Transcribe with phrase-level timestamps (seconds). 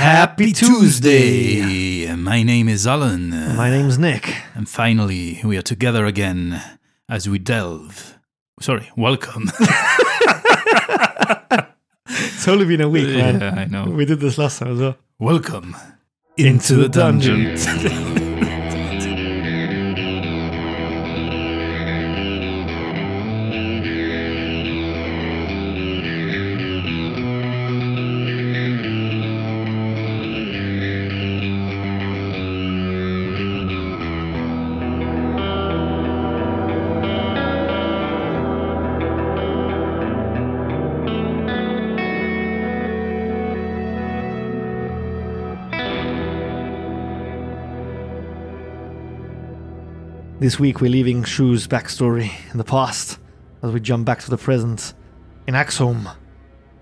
[0.00, 2.10] Happy Twosday!
[2.16, 3.28] My name is Alan.
[3.54, 4.34] My name's Nick.
[4.54, 6.58] And finally, we are together again
[7.06, 8.18] as we delve.
[8.62, 9.50] Sorry, welcome.
[12.08, 13.40] It's only been a week, man.
[13.42, 13.84] yeah, I know.
[13.90, 14.96] We did this last time as well.
[15.18, 15.76] Welcome
[16.38, 17.58] Into the dungeon.
[50.40, 53.18] This week we're leaving Shrew's backstory in the past
[53.62, 54.94] as we jump back to the present
[55.46, 56.16] in Axeholm,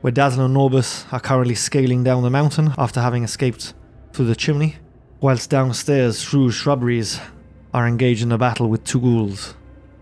[0.01, 3.75] where Dazzle and Norbus are currently scaling down the mountain after having escaped
[4.13, 4.77] through the chimney,
[5.21, 7.19] whilst downstairs Shrew's shrubberies
[7.75, 9.57] are engaged in a battle with two ghouls.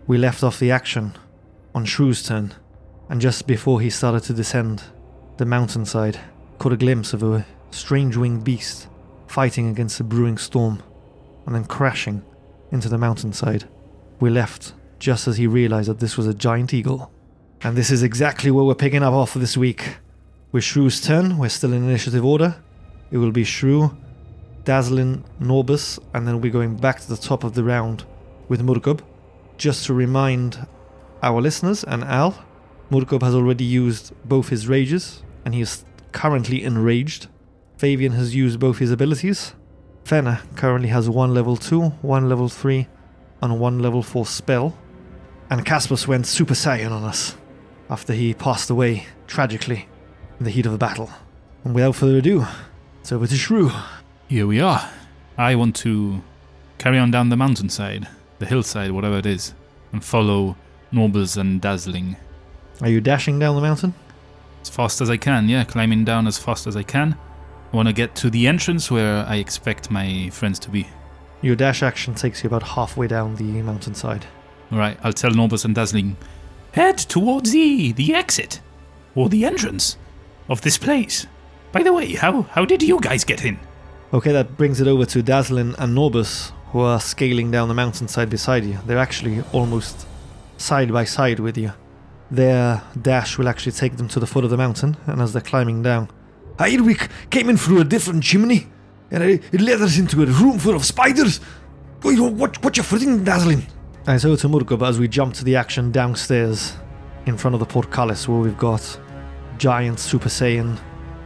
[0.07, 1.17] We left off the action
[1.75, 2.53] on Shrew's turn,
[3.09, 4.83] and just before he started to descend
[5.39, 6.21] the mountainside,
[6.59, 8.89] caught a glimpse of a strange winged beast
[9.29, 10.83] fighting against a brewing storm
[11.47, 12.23] and then crashing
[12.77, 13.65] into the mountainside.
[14.21, 17.11] We left just as he realized that this was a giant eagle.
[17.63, 19.97] And this is exactly where we're picking up off this week.
[20.53, 22.57] With Shrew's turn, we're still in initiative order.
[23.11, 23.97] It will be Shrew,
[24.65, 28.05] Dazzling, Norbus, and then we're going back to the top of the round
[28.49, 29.01] with Murkub.
[29.57, 30.67] Just to remind
[31.23, 32.45] our listeners and Al,
[32.91, 37.29] Murkub has already used both his rages, and he is currently enraged.
[37.79, 39.55] Fabian has used both his abilities,
[40.07, 42.87] Fenna currently has one level 2, one level 3,
[43.43, 44.79] and one level 4 spell.
[45.51, 47.37] And Caspus went Super Saiyan on us
[47.91, 49.89] after he passed away tragically
[50.39, 51.11] in the heat of the battle.
[51.65, 52.47] And without further ado,
[53.01, 53.73] it's over to Shrew.
[54.29, 54.89] Here we are.
[55.37, 56.23] I want to
[56.79, 58.07] carry on down the mountainside,
[58.39, 59.55] the hillside, whatever it is,
[59.91, 60.55] and follow
[60.93, 62.15] Norbus and Dazzling
[62.81, 63.93] Are you dashing down the mountain?
[64.63, 65.49] as fast as I can.
[65.49, 67.17] Yeah, climbing down as fast as I can.
[67.77, 70.87] Want to get to the entrance where I expect my friends to be.
[71.43, 74.25] Your dash action takes you about halfway down the mountainside.
[74.73, 76.17] All right, I'll tell Norbus and Dazzling,
[76.73, 78.63] head towards the the exit
[79.15, 79.99] or the entrance
[80.49, 81.27] of this place.
[81.71, 83.59] By the way, how how did you guys get in?
[84.11, 88.31] Okay, that brings it over to Dazzlin and Norbus, who are scaling down the mountainside
[88.31, 88.79] beside you.
[88.87, 90.07] They're actually almost
[90.57, 91.75] side by side with you.
[92.31, 95.43] Their dash will actually take them to the foot of the mountain, and as they're
[95.43, 96.09] climbing down,
[96.65, 96.97] Here we
[97.31, 98.67] came in through a different chimney,
[99.11, 101.41] and it, it led us into a room full of spiders.
[102.05, 103.67] You know, what, what you footing, Dazzling?
[104.07, 106.77] And so to Murkub as we jump to the action downstairs
[107.27, 109.01] in front of the portcullis where we've got
[109.59, 110.79] giant Super Saiyan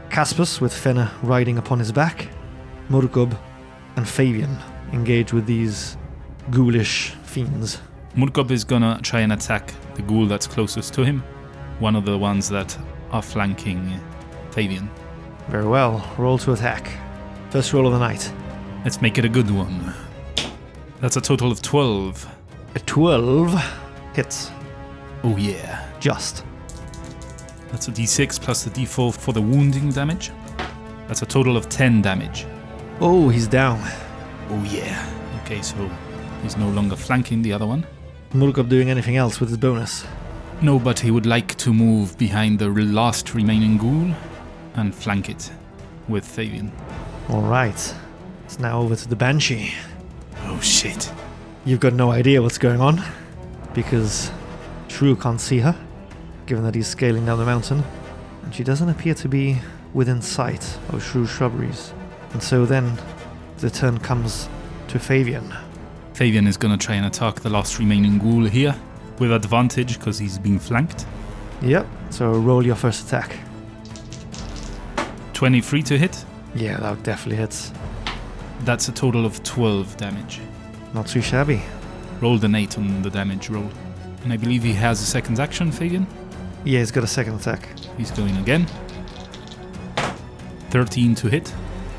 [0.08, 2.28] Caspus with Fenna riding upon his back,
[2.88, 3.38] Murkub
[3.96, 4.56] and Fabian
[4.92, 5.96] engage with these
[6.50, 7.78] ghoulish fiends.
[8.16, 11.22] Murkob is gonna try and attack the ghoul that's closest to him,
[11.78, 12.76] one of the ones that
[13.12, 14.00] are flanking
[14.50, 14.90] Fabian.
[15.50, 16.88] Very well, roll to attack.
[17.50, 18.32] First roll of the night.
[18.84, 19.92] Let's make it a good one.
[21.00, 22.24] That's a total of 12.
[22.76, 23.60] A 12
[24.14, 24.52] hits.
[25.24, 25.90] Oh yeah.
[25.98, 26.44] Just.
[27.72, 30.30] That's a d6 plus the d4 for the wounding damage.
[31.08, 32.46] That's a total of 10 damage.
[33.00, 33.80] Oh, he's down.
[34.50, 35.04] Oh yeah.
[35.42, 35.90] Okay, so
[36.44, 37.84] he's no longer flanking the other one.
[38.34, 40.06] Murkub doing anything else with his bonus.
[40.62, 44.14] No, but he would like to move behind the last remaining ghoul
[44.74, 45.50] and flank it
[46.08, 46.72] with Fabian.
[47.28, 47.94] Alright.
[48.44, 49.72] It's now over to the Banshee.
[50.44, 51.12] Oh shit.
[51.64, 53.02] You've got no idea what's going on
[53.74, 54.30] because
[54.88, 55.76] Shrew can't see her,
[56.46, 57.84] given that he's scaling down the mountain,
[58.42, 59.58] and she doesn't appear to be
[59.94, 61.92] within sight of Shrew's shrubberies.
[62.32, 62.98] And so then
[63.58, 64.48] the turn comes
[64.88, 65.54] to Fabian.
[66.14, 68.74] Fabian is gonna try and attack the last remaining ghoul here
[69.18, 71.06] with advantage because he's being flanked.
[71.62, 73.36] Yep, so roll your first attack.
[75.40, 76.22] 23 to hit.
[76.54, 77.72] Yeah, that definitely hits.
[78.66, 80.38] That's a total of 12 damage.
[80.92, 81.62] Not too shabby.
[82.20, 83.70] Rolled an 8 on the damage roll.
[84.22, 86.06] And I believe he has a second action, Fabian.
[86.62, 87.70] Yeah, he's got a second attack.
[87.96, 88.66] He's going again.
[90.68, 91.54] 13 to hit.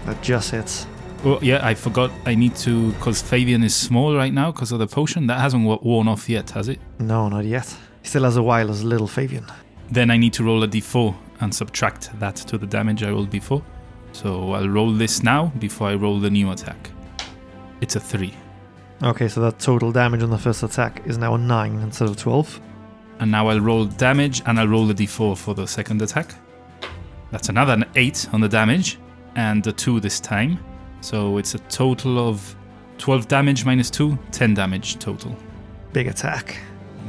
[0.05, 0.85] That just hits.
[1.25, 2.11] Oh, yeah, I forgot.
[2.27, 2.91] I need to.
[2.91, 5.25] Because Fabian is small right now because of the potion.
[5.25, 6.79] That hasn't worn off yet, has it?
[6.99, 7.75] No, not yet.
[8.03, 9.47] He still has a while as little Fabian.
[9.89, 13.29] Then I need to roll a d4 and subtract that to the damage I rolled
[13.29, 13.61] before.
[14.13, 16.91] So I'll roll this now before I roll the new attack.
[17.81, 18.33] It's a 3.
[19.03, 22.17] Okay, so that total damage on the first attack is now a 9 instead of
[22.17, 22.61] 12.
[23.19, 26.35] And now I'll roll damage and I'll roll the d4 for the second attack.
[27.31, 28.97] That's another 8 on the damage.
[29.35, 30.59] and a 2 this time.
[31.01, 32.55] So it's a total of
[32.97, 35.35] 12 damage minus 2, 10 damage total.
[35.93, 36.57] Big attack.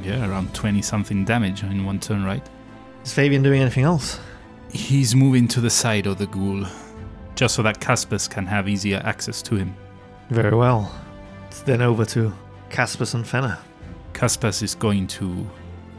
[0.03, 2.49] Yeah, around 20 something damage in one turn, right?
[3.05, 4.21] Is Fabian doing anything else?
[4.71, 6.65] He's moving to the side of the ghoul,
[7.35, 9.75] just so that Caspus can have easier access to him.
[10.31, 10.95] Very well.
[11.49, 12.33] It's then over to
[12.71, 13.59] Caspus and Fenna.
[14.13, 15.45] Caspus is going to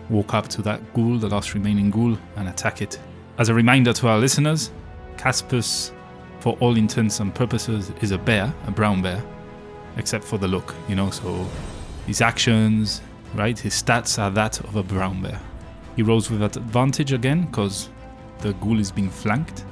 [0.10, 2.98] walk up to that ghoul, the last remaining ghoul, and attack it.
[3.38, 4.72] As a reminder to our listeners,
[5.18, 5.92] Caspus,
[6.40, 9.22] for all intents and purposes, is a bear, a brown bear,
[9.98, 11.46] except for the look, you know, so
[12.08, 13.02] his actions,
[13.36, 15.42] right, his stats are that of a brown bear.
[15.96, 17.90] He rolls with that advantage again, because
[18.40, 19.66] the ghoul is being flanked.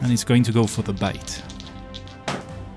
[0.00, 1.42] And he's going to go for the bite.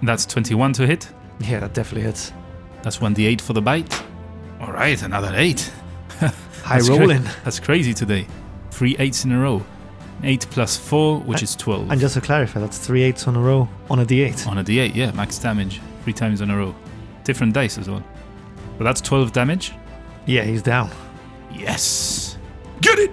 [0.01, 1.09] That's 21 to hit.
[1.39, 2.33] Yeah, that definitely hits.
[2.81, 4.03] That's 1d8 for the bite.
[4.59, 5.71] All right, another 8.
[6.19, 6.31] High
[6.77, 7.23] That's cra- rolling.
[7.43, 8.27] That's crazy today.
[8.71, 9.63] Three eights in a row.
[10.23, 11.91] 8 plus 4, which is 12.
[11.91, 14.47] And just to clarify, that's three eights on a row on a d8.
[14.47, 15.81] On a d8, yeah, max damage.
[16.03, 16.75] Three times in a row.
[17.23, 18.03] Different dice as well.
[18.77, 19.73] But that's 12 damage.
[20.27, 20.91] Yeah, he's down.
[21.53, 22.38] Yes!
[22.81, 23.12] Get it!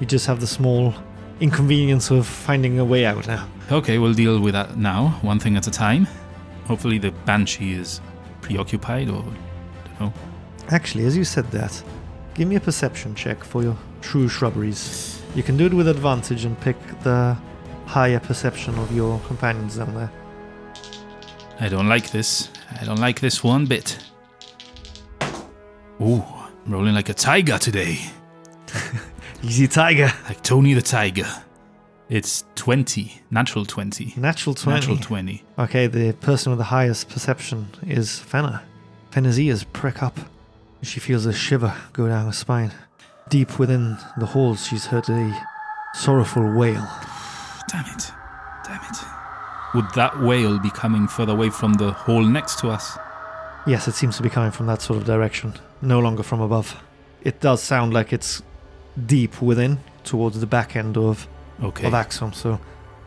[0.00, 0.94] You just have the small
[1.40, 3.48] inconvenience of finding a way out now.
[3.70, 6.06] Okay, we'll deal with that now, one thing at a time.
[6.66, 8.00] Hopefully the Banshee is
[8.40, 9.22] preoccupied or.
[9.22, 10.12] don't know.
[10.68, 11.82] Actually, as you said that,
[12.34, 13.76] give me a perception check for your
[14.06, 15.20] Shrew shrubberies.
[15.34, 17.36] You can do it with advantage and pick the
[17.86, 20.12] higher perception of your companions down there.
[21.58, 22.50] I don't like this.
[22.80, 23.98] I don't like this one bit.
[26.00, 26.24] Ooh,
[26.66, 28.00] I'm rolling like a tiger today.
[29.44, 30.12] Easy tiger.
[30.26, 31.28] Like Tony the Tiger.
[32.08, 34.14] It's 20, natural 20.
[34.16, 34.74] Natural 20.
[34.74, 35.44] Natural 20.
[35.60, 38.64] Okay, the person with the highest perception is Fenna.
[39.12, 40.18] Fenna's ears prick up.
[40.82, 42.72] She feels a shiver go down her spine.
[43.28, 45.46] Deep within the halls, she's heard a
[45.94, 46.84] sorrowful wail.
[47.68, 48.10] Damn it.
[48.64, 48.98] Damn it.
[49.74, 52.98] Would that wail be coming further away from the hall next to us?
[53.66, 56.80] Yes, it seems to be coming from that sort of direction, no longer from above.
[57.22, 58.42] It does sound like it's
[59.06, 61.26] deep within, towards the back end of,
[61.62, 61.86] Okay.
[61.86, 62.34] of Axeholm.
[62.34, 62.60] So,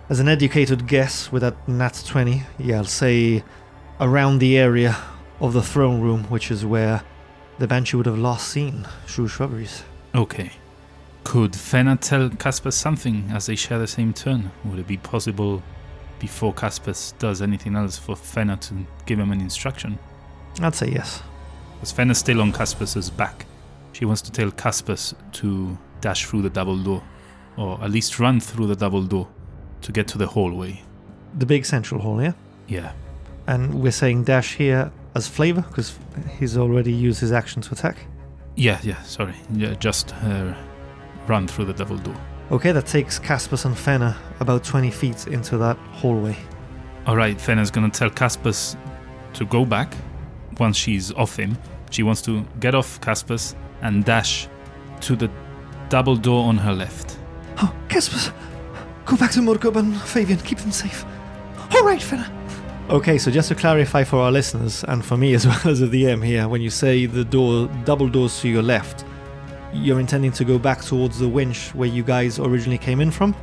[0.10, 3.44] as an educated guess with that nat 20, yeah, I'll say
[4.02, 4.98] around the area
[5.40, 7.04] of the throne room, which is where
[7.58, 9.84] the Banshee would have last seen Shrew Shrubberies.
[10.14, 10.52] Okay.
[11.24, 14.52] Could Fenna tell Caspus something as they share the same turn?
[14.66, 15.62] Would it be possible
[16.20, 20.00] before Caspus does anything else for Fenna to give him an instruction?
[20.66, 21.22] I'd say yes.
[21.76, 23.46] Because Fenna's still on Caspus's back.
[23.94, 27.04] She wants to tell Caspus to dash through the double door,
[27.58, 29.28] or at least run through the double door
[29.82, 30.82] to get to the hallway.
[31.38, 32.34] The big central hall, yeah?
[32.68, 32.92] Yeah.
[33.48, 35.98] And we're saying dash here as flavor because
[36.38, 37.98] he's already used his action to attack.
[38.56, 39.36] Yeah, yeah, sorry.
[39.54, 40.54] Yeah, just uh,
[41.28, 42.16] run through the double door.
[42.52, 46.36] Okay, that takes Caspus and Fenna about 20 feet into that hallway.
[47.08, 48.76] Alright, Fenna's gonna tell Caspus
[49.34, 49.94] to go back
[50.60, 51.58] once she's off him.
[51.92, 54.48] She wants to get off Caspus and dash
[55.02, 55.30] to the
[55.90, 57.18] double door on her left.
[57.58, 58.32] Oh, Caspus!
[59.06, 61.04] Go back to Murkub and Fabian, keep them safe.
[61.74, 62.32] All right, Fenna.
[62.90, 65.88] Okay, so just to clarify for our listeners and for me as well as a
[65.88, 69.06] DM here, when you say the door, double doors to your left,
[69.74, 73.36] you're intending to go back towards the winch where you guys originally came in from,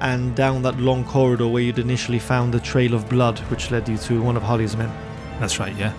[0.00, 3.88] and down that long corridor where you'd initially found the trail of blood which led
[3.88, 4.90] you to one of Holly's men.
[5.40, 5.92] That's right, yeah.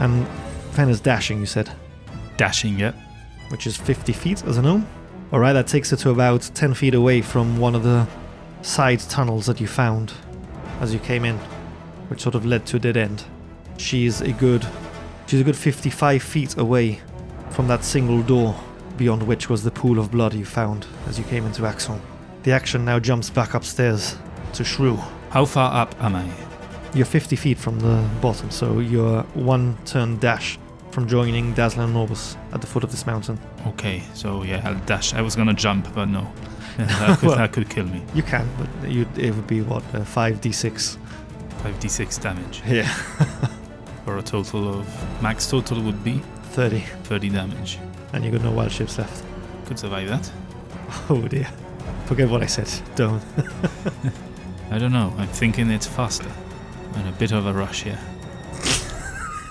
[0.00, 1.70] And Fen Fenna's dashing, you said,
[2.36, 2.92] Dashing, yeah.
[3.48, 4.86] which is 50 feet as a gnome.
[5.32, 8.06] Alright, that takes her to about 10 feet away from one of the
[8.62, 10.12] side tunnels that you found
[10.80, 11.36] as you came in,
[12.08, 13.24] which sort of led to a dead end.
[13.78, 14.66] She's a good
[15.26, 17.00] she's a good 55 feet away
[17.50, 18.54] from that single door
[18.96, 22.00] beyond which was the pool of blood you found as you came into Axeholm.
[22.44, 24.16] The action now jumps back upstairs
[24.52, 24.96] to Shrew.
[25.30, 26.45] How far up am I?
[26.94, 30.58] You're 50 feet from the bottom, so you're one turn dash
[30.90, 33.38] from joining Dazzler and Norbus at the foot of this mountain.
[33.66, 35.12] Okay, so yeah, I'll dash.
[35.12, 36.26] I was gonna jump, but no.
[36.78, 38.02] Yeah, that, could, Well- that could kill me.
[38.14, 40.96] You can, but you it would be what uh, 5d6.
[41.62, 42.62] 5d6 damage.
[42.66, 42.88] Yeah,
[44.04, 45.22] For a total of.
[45.22, 47.78] Max total would be 30, 30 damage.
[48.12, 49.22] and you've got no wild shapes left.
[49.66, 50.30] Could survive that.
[51.10, 51.48] Oh dear.
[52.06, 52.70] Forget what I said.
[52.94, 53.20] Don't.
[54.70, 55.12] I don't know.
[55.18, 56.30] I'm thinking it's faster.
[56.94, 57.98] And a bit of a rush here.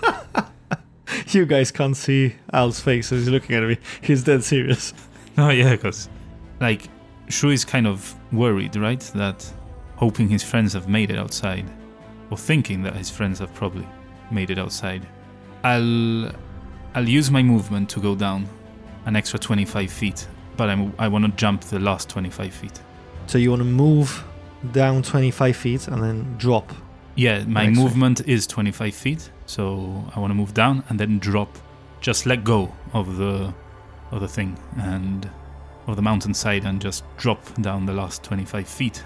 [1.27, 3.77] you guys can't see Al's face as he's looking at me.
[4.01, 4.93] He's dead serious.
[5.37, 6.07] No, yeah, because
[6.61, 6.83] like
[7.27, 9.01] Shrew is kind of worried, right?
[9.15, 9.45] That
[9.97, 11.69] hoping his friends have made it outside,
[12.31, 13.85] or thinking that his friends have probably
[14.31, 15.05] made it outside.
[15.65, 16.31] I'll
[16.93, 18.47] I'll use my movement to go down
[19.05, 20.25] an extra 25 feet,
[20.55, 22.79] but I'm, I want to jump the last 25 feet.
[23.27, 24.23] So you want to move
[24.71, 26.71] down 25 feet and then drop.
[27.15, 27.84] Yeah, my Next way.
[27.84, 31.57] movement is 25 feet, so I want to move down and then drop.
[32.01, 33.53] Just let go of the
[34.12, 35.27] of the thing and
[35.88, 39.03] of the mountainside and just drop down the last 25 feet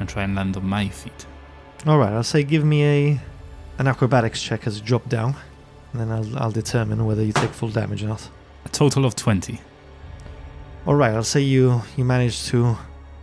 [0.00, 1.26] and try and land on my feet.
[1.86, 3.20] All right, I'll say give me a
[3.78, 5.34] an acrobatics check as you drop down,
[5.92, 8.28] and then I'll, I'll determine whether you take full damage or not.
[8.64, 9.60] A total of 20.
[10.86, 12.76] All right, I'll say you you manage to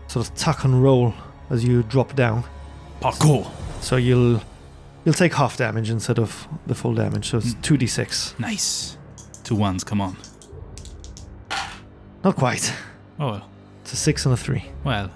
[0.08, 1.14] sort of tuck and roll
[1.50, 2.44] as you drop down,
[3.02, 3.50] Parkour.
[3.86, 4.42] So you'll
[5.04, 7.30] you'll take half damage instead of the full damage.
[7.30, 7.62] So it's Mm.
[7.62, 8.34] two d six.
[8.40, 8.98] Nice.
[9.44, 10.18] Two ones, come on.
[12.24, 12.74] Not quite.
[13.20, 13.50] Oh, well.
[13.84, 14.66] It's a six and a three.
[14.84, 15.10] well,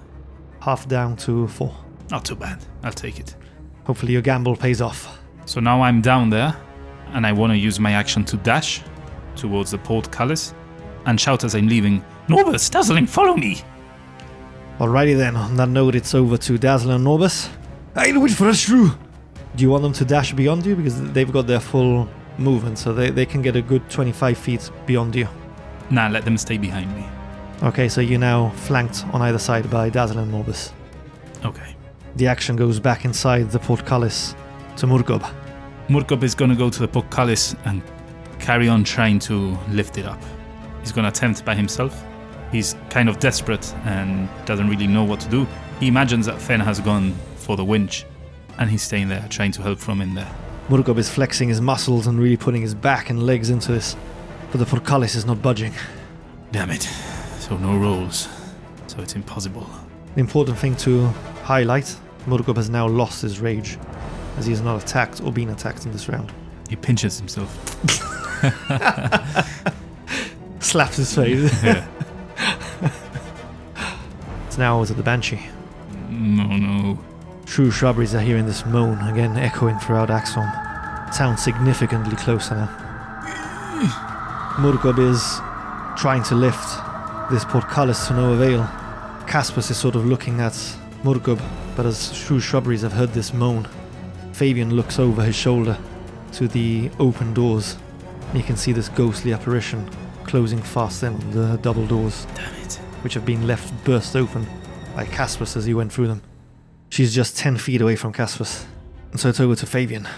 [0.60, 1.74] Half down to four.
[2.10, 2.58] not too bad.
[2.84, 3.34] I'll take it.
[3.84, 5.18] Hopefully your gamble pays off.
[5.46, 6.54] So now I'm down there,
[7.14, 8.82] and I want to use my action to dash
[9.34, 10.54] towards the portcullis
[11.06, 13.60] and shout as I'm leaving, Norbus, Dazzling, follow me!
[14.78, 15.34] Alrighty then.
[15.34, 17.48] On that note, it's over to Dazzler and Norbus.
[17.94, 18.90] I'll wait for us, Shrew.
[19.56, 22.92] Do you want them to dash beyond you because they've got their full movement, so
[22.92, 25.28] they, they can get a good 25 feet beyond you.
[25.90, 27.04] Nah, let them stay behind me.
[27.62, 30.72] Okay, so you're now flanked on either side by Dazzler and Norbus.
[31.44, 31.76] Okay.
[32.16, 34.34] The action goes back inside the portcullis
[34.76, 35.30] to Murgob.
[35.88, 37.82] Murkob is gonna go to the portcullis and
[38.38, 40.22] carry on trying to lift it up.
[40.80, 42.04] He's gonna attempt by himself.
[42.50, 45.46] He's kind of desperate and doesn't really know what to do.
[45.78, 48.04] He imagines that Fen has gone for the winch,
[48.58, 50.32] and he's staying there, trying to help from in there.
[50.68, 53.96] Murgob is flexing his muscles and really putting his back and legs into this,
[54.52, 55.72] but the portcullis is not budging.
[56.52, 56.82] Damn it.
[57.40, 58.28] So no rolls.
[58.86, 59.68] So it's impossible.
[60.14, 61.06] The important thing to
[61.44, 63.78] highlight Murgob has now lost his rage,
[64.36, 66.32] as he has not attacked or been attacked in this round.
[66.68, 67.50] He pinches himself.
[70.60, 71.62] Slaps his face.
[71.64, 71.86] Yeah.
[74.46, 75.40] it's now over to the Banshee.
[76.08, 76.98] no, no.
[77.50, 80.48] Shrew shrubberies are hearing this moan again echoing throughout Axeholm.
[81.12, 82.68] Sounds significantly closer now.
[84.58, 85.20] Murgob is
[86.00, 86.78] trying to lift
[87.28, 88.62] this portcullis to no avail.
[89.26, 90.52] Caspus is sort of looking at
[91.02, 91.42] Murgob,
[91.74, 93.66] but as Shrew shrubberies have heard this moan,
[94.32, 95.76] Fabian looks over his shoulder
[96.34, 97.76] to the open doors.
[98.32, 99.90] You can see this ghostly apparition
[100.22, 102.74] closing fast in on the double doors Damn it.
[103.02, 104.46] which have been left burst open
[104.94, 106.22] by Caspus as he went through them.
[106.90, 108.66] She's just 10 feet away from Caspus.
[109.16, 110.08] So it's over to Fabian.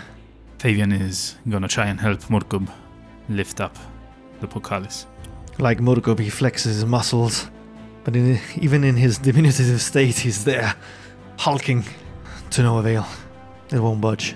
[0.59, 2.71] Fabian is gonna try and help Murkob
[3.29, 3.77] lift up
[4.41, 5.07] the portcullis.
[5.59, 7.51] Like Murgob, he flexes his muscles,
[8.05, 10.75] but in, even in his diminutive state, he's there,
[11.39, 11.85] hulking
[12.51, 13.07] to no avail.
[13.71, 14.35] It won't budge.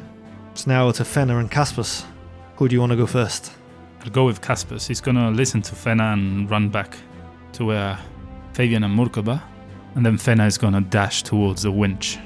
[0.52, 2.04] It's now to Fenna and Caspus.
[2.56, 3.52] Who do you want to go first?
[4.02, 4.86] I'll go with Caspus.
[4.86, 6.96] He's gonna listen to Fenna and run back
[7.52, 7.98] to where
[8.52, 9.42] Fabian and Murkob are.
[9.96, 12.18] And then Fenna is gonna dash towards the winch.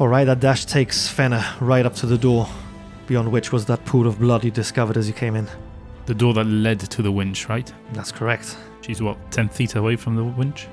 [0.00, 2.48] Alright, that dash takes Fenna right up to the door,
[3.06, 5.46] beyond which was that pool of blood you discovered as you came in.
[6.06, 7.72] The door that led to the winch, right?
[7.92, 8.56] That's correct.
[8.80, 10.66] She's what, 10 feet away from the winch?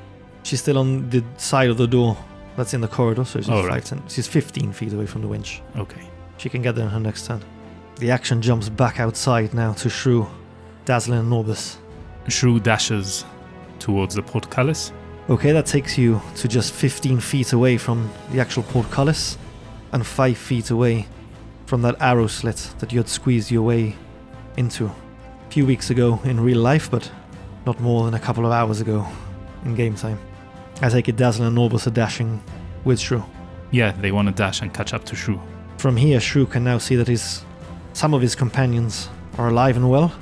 [0.44, 2.18] She's still on the side of the door
[2.56, 3.84] that's in the corridor, so she's, Oh, right.
[3.84, 5.62] 10 she's 15 feet away from the winch.
[5.76, 6.10] Okay.
[6.38, 7.44] She can get there in her next turn.
[7.98, 10.28] The action jumps back outside now to Shrew,
[10.86, 11.76] Dazzling and Norbus.
[12.30, 13.26] Shrew dashes
[13.80, 14.94] towards the portcullis.
[15.30, 19.38] Okay, that takes you to just 15 feet away from the actual portcullis
[19.92, 21.06] and 5 feet away
[21.66, 23.94] from that arrow slit that you had squeezed your way
[24.56, 24.96] into a
[25.50, 27.12] few weeks ago in real life, but
[27.66, 29.06] not more than a couple of hours ago
[29.66, 30.18] in game time.
[30.82, 32.42] I take it Dazzling and Norbus are dashing
[32.86, 33.22] with Shrew.
[33.72, 35.42] Yeah, they want to dash and catch up to Shrew.
[35.78, 37.44] From here, Shrew can now see that his
[37.92, 40.14] some of his companions are alive and well.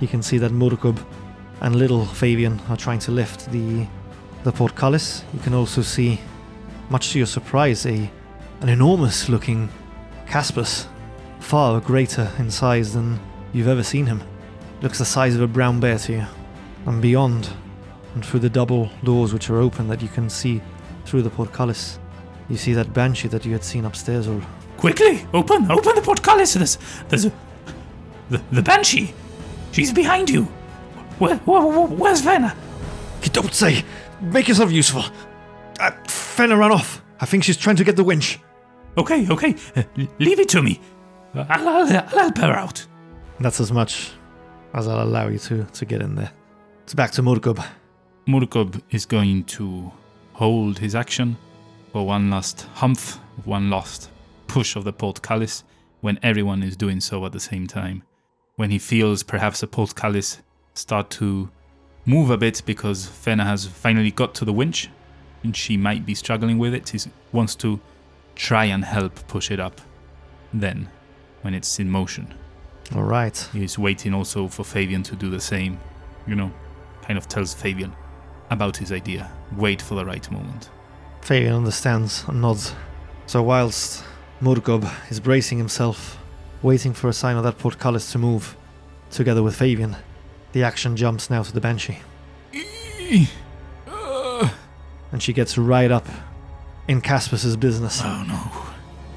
[0.00, 0.98] He can see that Murkob
[1.60, 3.86] and little Fabian are trying to lift the
[4.44, 5.24] the portcullis.
[5.32, 6.20] You can also see,
[6.90, 8.10] much to your surprise, a
[8.60, 9.68] an enormous looking
[10.26, 10.86] Caspus,
[11.38, 13.20] far greater in size than
[13.52, 14.22] you've ever seen him.
[14.82, 16.26] Looks the size of a brown bear to you.
[16.86, 17.48] And beyond,
[18.14, 20.60] and through the double doors which are open that you can see
[21.04, 21.98] through the portcullis,
[22.48, 24.42] you see that banshee that you had seen upstairs or
[24.76, 25.26] Quickly!
[25.34, 25.70] Open!
[25.70, 26.54] Open the portcullis!
[26.54, 26.78] There's,
[27.08, 27.32] there's a.
[28.30, 29.12] The, the banshee!
[29.72, 30.44] She's behind you!
[31.18, 32.24] Where, where, where- where's?
[32.24, 33.84] You don't say.
[34.20, 35.04] Make yourself useful.
[35.80, 37.02] Uh, Fenna ran off.
[37.20, 38.38] I think she's trying to get the winch.
[38.96, 39.82] Okay, okay, uh,
[40.18, 40.80] leave it to me.
[41.34, 42.84] Uh, I'll, I'll, I'll help her out.
[43.38, 44.10] That's as much
[44.74, 46.32] as I'll allow you to, to get in there.
[46.82, 47.64] It's back to Murkob.
[48.26, 49.92] Murkob is going to
[50.32, 51.36] hold his action
[51.92, 54.10] for one last humph, one last
[54.48, 55.64] push of the portcullis
[56.00, 58.02] when everyone is doing so at the same time.
[58.56, 60.40] When he feels perhaps the portcullis
[60.74, 61.50] start to
[62.08, 64.88] move a bit because Fenna has finally got to the winch,
[65.44, 66.88] and she might be struggling with it.
[66.88, 66.98] He
[67.32, 67.80] wants to
[68.34, 69.80] try and help push it up.
[70.52, 70.88] Then,
[71.42, 72.34] when it's in motion,
[72.94, 73.36] All right.
[73.52, 75.78] he's waiting also for Fabian to do the same.
[76.26, 76.50] You know,
[77.02, 77.92] kind of tells Fabian
[78.50, 79.30] about his idea.
[79.56, 80.70] Wait for the right moment.
[81.20, 82.74] Fabian understands and nods.
[83.26, 84.02] So whilst
[84.40, 86.18] Murgob is bracing himself,
[86.62, 88.56] waiting for a sign of that portcullis to move,
[89.10, 89.96] together with Fabian,
[90.52, 91.98] the action jumps now to the Banshee.
[93.86, 94.50] Uh.
[95.12, 96.06] And she gets right up
[96.86, 98.00] in Caspus's business.
[98.02, 98.74] Oh no.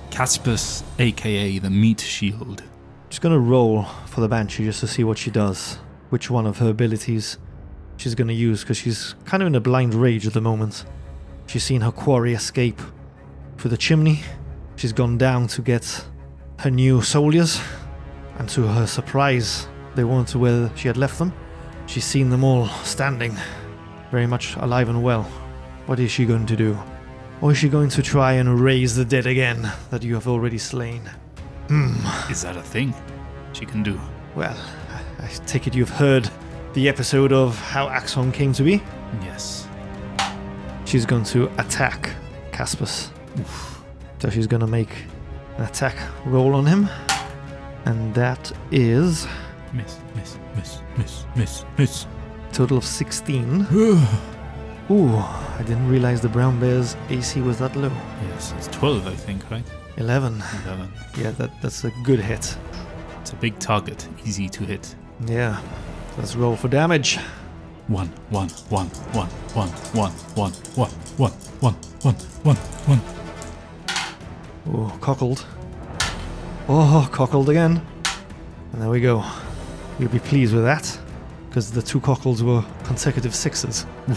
[0.10, 2.64] Caspus, aka the Meat Shield.
[3.10, 6.60] She's gonna roll for the Banshee just to see what she does, which one of
[6.60, 7.38] her abilities
[7.98, 10.86] she's gonna use, because she's kind of in a blind rage at the moment.
[11.48, 12.80] She's seen her quarry escape
[13.58, 14.22] through the chimney.
[14.76, 16.06] She's gone down to get
[16.60, 17.60] her new soldiers,
[18.38, 21.33] and to her surprise, they weren't to where she had left them.
[21.86, 23.36] She's seen them all standing,
[24.12, 25.24] very much alive and well.
[25.86, 26.77] What is she going to do?
[27.41, 30.57] Or is she going to try and raise the dead again that you have already
[30.57, 31.01] slain?
[31.67, 31.95] Hmm.
[32.31, 32.93] Is that a thing
[33.53, 34.00] she can do?
[34.36, 34.57] Well,
[35.19, 36.29] I take it you've heard
[36.74, 38.81] the episode of how Axeholm came to be.
[39.21, 39.67] Yes.
[40.86, 42.12] She's going to attack
[42.51, 43.10] Caspus.
[44.19, 44.89] So she's going to make
[45.57, 46.88] an attack roll on him.
[47.86, 49.27] And that is
[49.74, 52.08] Miss, miss, miss, miss, miss, miss.
[52.51, 53.68] total of 16.
[53.72, 57.92] Ooh, I didn't realize the brown bear's AC was that low.
[58.28, 59.63] yes, it's 12, I think, right?
[59.98, 60.44] 11.
[60.66, 60.92] 11.
[61.18, 62.58] Yeah, that, that's a good hit.
[63.22, 64.94] It's a big target, easy to hit.
[65.25, 65.62] Yeah.
[66.18, 67.18] Let's roll for damage.
[67.88, 72.56] One, one, one, one, one, one, one, one, one, one, one, one,
[72.88, 73.01] one.
[74.68, 75.46] Oh, cockled.
[76.68, 77.86] Oh, cockled again.
[78.74, 79.24] And there we go.
[80.01, 81.00] You'll be pleased with that,
[81.48, 83.86] because the two cockles were consecutive sixes.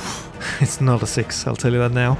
[0.60, 2.16] it's not a six, I'll tell you that now.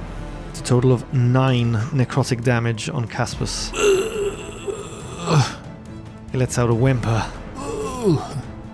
[0.51, 3.73] It's a total of nine necrotic damage on Caspus.
[6.31, 7.27] he lets out a whimper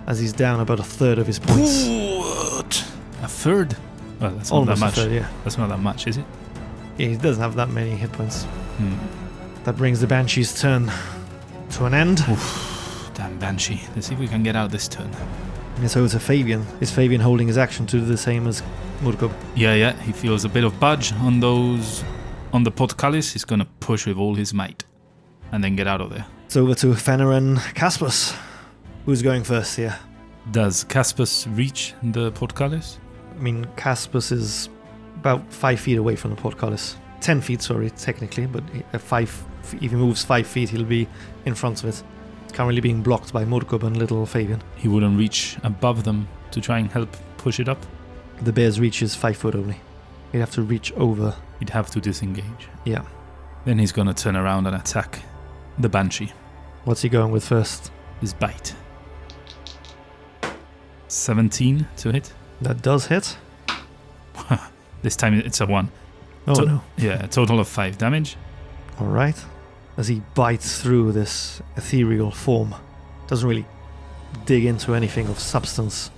[0.07, 1.87] as he's down about a third of his points.
[1.87, 2.85] What?
[3.23, 3.77] A third?
[4.19, 4.95] Well, that's not Almost that a much.
[4.95, 5.29] third, yeah.
[5.45, 6.25] That's not that much, is it?
[6.97, 8.43] Yeah, he doesn't have that many hit points.
[8.43, 8.95] Hmm.
[9.63, 10.91] That brings the Banshee's turn
[11.71, 12.19] to an end.
[13.13, 13.81] Damn Banshee.
[13.95, 15.11] Let's see if we can get out this turn.
[15.81, 16.65] It's over to Fabian.
[16.79, 18.61] Is Fabian holding his action to do the same as
[19.01, 19.33] Murkob?
[19.55, 19.93] Yeah, yeah.
[20.01, 22.03] He feels a bit of budge on those.
[22.53, 23.33] On the portcullis.
[23.33, 24.85] He's gonna push with all his might.
[25.51, 26.25] And then get out of there.
[26.45, 28.37] It's over to Fenna and Caspus.
[29.05, 29.97] Who's going first here?
[30.51, 32.99] Does Caspus reach the portcullis?
[33.35, 34.69] I mean, Caspus is
[35.15, 36.97] about five feet away from the portcullis.
[37.19, 38.63] Ten feet, sorry, technically, but
[39.01, 39.43] five.
[39.63, 41.07] If he moves five feet, he'll be
[41.45, 42.03] in front of it.
[42.53, 44.61] Currently being blocked by Murkob and little Fabian.
[44.75, 47.83] He wouldn't reach above them to try and help push it up.
[48.41, 49.79] The bear's reach is five foot only.
[50.31, 51.35] He'd have to reach over.
[51.59, 52.67] He'd have to disengage.
[52.85, 53.03] Yeah.
[53.65, 55.19] Then he's gonna turn around and attack
[55.79, 56.33] the Banshee.
[56.83, 57.91] What's he going with first?
[58.19, 58.75] His bite.
[61.07, 62.33] 17 to hit.
[62.61, 63.37] That does hit.
[65.03, 65.89] This time it's a 1.
[66.47, 66.81] Oh So- no.
[66.95, 68.37] Yeah, a total of 5 damage.
[68.99, 69.35] All right.
[69.97, 72.73] As he bites through this ethereal form,
[73.27, 73.65] doesn't really
[74.45, 76.09] dig into anything of substance,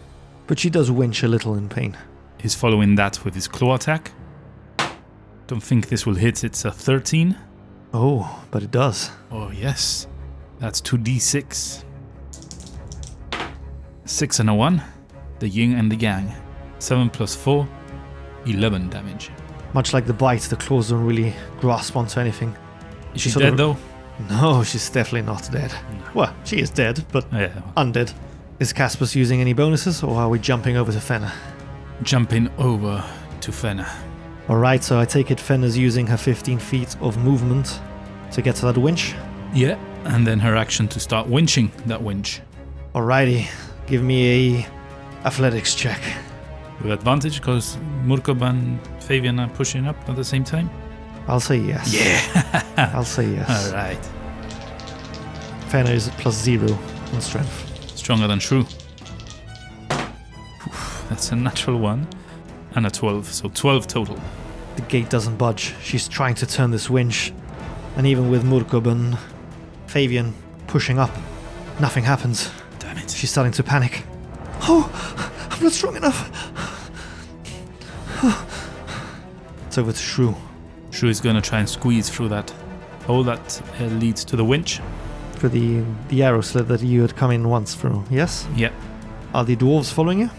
[0.48, 1.98] but she does winch a little in pain.
[2.40, 4.12] He's following that with his claw attack.
[5.48, 6.44] Don't think this will hit.
[6.44, 7.38] It's a 13.
[7.94, 9.12] Oh, but it does.
[9.32, 10.08] Oh, yes.
[10.60, 11.84] That's 2d6.
[14.06, 14.82] 6 and a 1.
[15.40, 16.34] The yin and the yang.
[16.80, 17.68] 7 plus 4.
[18.46, 19.32] 11 damage.
[19.74, 22.56] Much like the bite, the claws don't really grasp onto anything.
[23.16, 23.78] Is She she dead of- though?
[24.30, 25.74] No, she's definitely not dead.
[26.14, 27.50] Well, she is dead, but Yeah.
[27.76, 28.14] undead.
[28.60, 31.32] Is Caspus using any bonuses, or are we jumping over to Fenna?
[32.04, 33.04] Jumping over
[33.42, 33.88] to Fenna.
[34.50, 37.80] Alright, so I take it Fenna's using her 15 feet of movement
[38.32, 39.16] to get to that winch.
[39.54, 39.78] Yeah.
[40.06, 42.42] And then her action to start winching that winch.
[42.94, 43.48] Alrighty,
[43.88, 44.68] give me a
[45.26, 46.02] athletics check.
[46.82, 50.70] With advantage because Murkob and Fabian are pushing up at the same time.
[51.28, 51.94] I'll say yes.
[51.94, 52.92] Yeah.
[52.94, 53.68] I'll say yes.
[53.72, 54.04] Alright.
[55.70, 56.78] Fenna is plus zero
[57.14, 57.96] on strength.
[57.98, 58.66] Stronger than Shrew.
[60.68, 62.08] Oof, That's a natural one.
[62.76, 63.28] And a 12.
[63.28, 64.20] So 12 total.
[64.76, 65.76] The gate doesn't budge.
[65.82, 67.32] She's trying to turn this winch.
[67.96, 69.18] And even with Murkob and
[69.88, 70.34] Fabian
[70.68, 71.12] pushing up,
[71.80, 72.50] nothing happens.
[72.80, 73.12] Damn it.
[73.12, 74.04] She's starting to panic.
[74.64, 74.90] Oh,
[75.52, 76.30] I'm not strong enough.
[79.68, 80.36] it's over to Shrew.
[80.94, 82.50] Shrew is going to try and squeeze through that
[83.08, 84.80] hole that uh, leads to the winch.
[85.38, 88.48] For the, the arrow slit that you had come in once through, yes?
[88.56, 88.72] Yep.
[89.34, 90.30] Are the dwarves following you?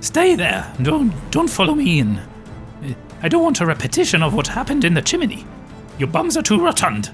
[0.00, 0.72] Stay there.
[0.82, 2.16] Don't don't follow me in.
[2.16, 5.44] Uh, I don't want a repetition of what happened in the chimney.
[5.98, 7.10] Your bums are too rotund.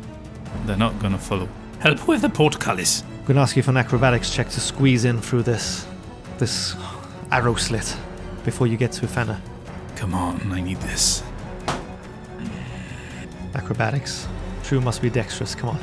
[0.65, 1.49] They're not gonna follow.
[1.81, 3.03] Help with the portcullis.
[3.03, 5.87] I'm going to ask you for an acrobatics check to squeeze in through this
[6.39, 6.77] this
[7.31, 7.97] arrow slit
[8.45, 9.41] before you get to Fenna.
[9.97, 11.23] Come on, I need this.
[13.55, 14.27] Acrobatics.
[14.63, 15.55] Shrew must be dexterous.
[15.55, 15.79] Come on.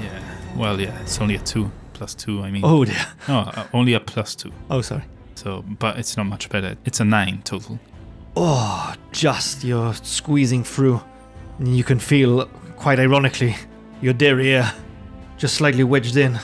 [0.00, 0.20] Yeah.
[0.56, 2.42] Well, yeah, it's only a two plus two.
[2.42, 3.06] I mean, Oh dear.
[3.28, 4.52] no, uh, only a plus two.
[4.70, 5.04] Oh sorry.
[5.34, 6.76] So, but it's not much better.
[6.84, 7.78] It's a nine total.
[8.36, 11.00] Oh, just you're squeezing through.
[11.58, 13.56] You can feel, quite ironically,
[14.00, 14.72] your derriere
[15.36, 16.38] just slightly wedged in.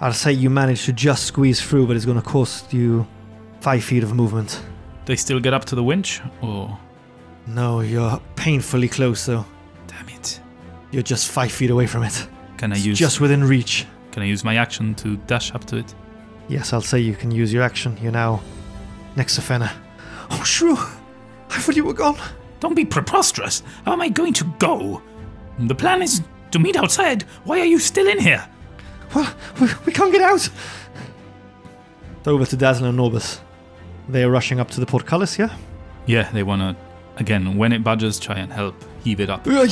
[0.00, 3.06] I'll say you managed to just squeeze through, but it's going to cost you
[3.60, 4.60] five feet of movement.
[5.06, 6.78] They still get up to the winch, or
[7.46, 9.44] No, you're painfully close, though.
[10.06, 10.40] Damn it?
[10.90, 12.28] You're just five feet away from it.
[12.56, 13.86] Can I It's use just within reach.
[14.12, 15.94] Can I use my action to dash up to it?
[16.48, 17.98] Yes, I'll say you can use your action.
[18.00, 18.40] You're now
[19.16, 19.70] next to Fenna.
[20.30, 20.76] Oh, shrew!
[20.76, 22.16] I thought you were gone.
[22.60, 23.62] Don't be preposterous.
[23.84, 25.02] How am I going to go?
[25.58, 27.22] The plan is to meet outside.
[27.44, 28.46] Why are you still in here?
[29.14, 30.48] Well, we, we can't get out.
[32.26, 33.40] Over to Dazzler and Norbus.
[34.08, 35.56] They are rushing up to the portcullis, yeah?
[36.06, 36.76] Yeah, they wanna
[37.16, 38.74] again when it budges, try and help
[39.06, 39.46] heave it up.
[39.46, 39.64] Uh,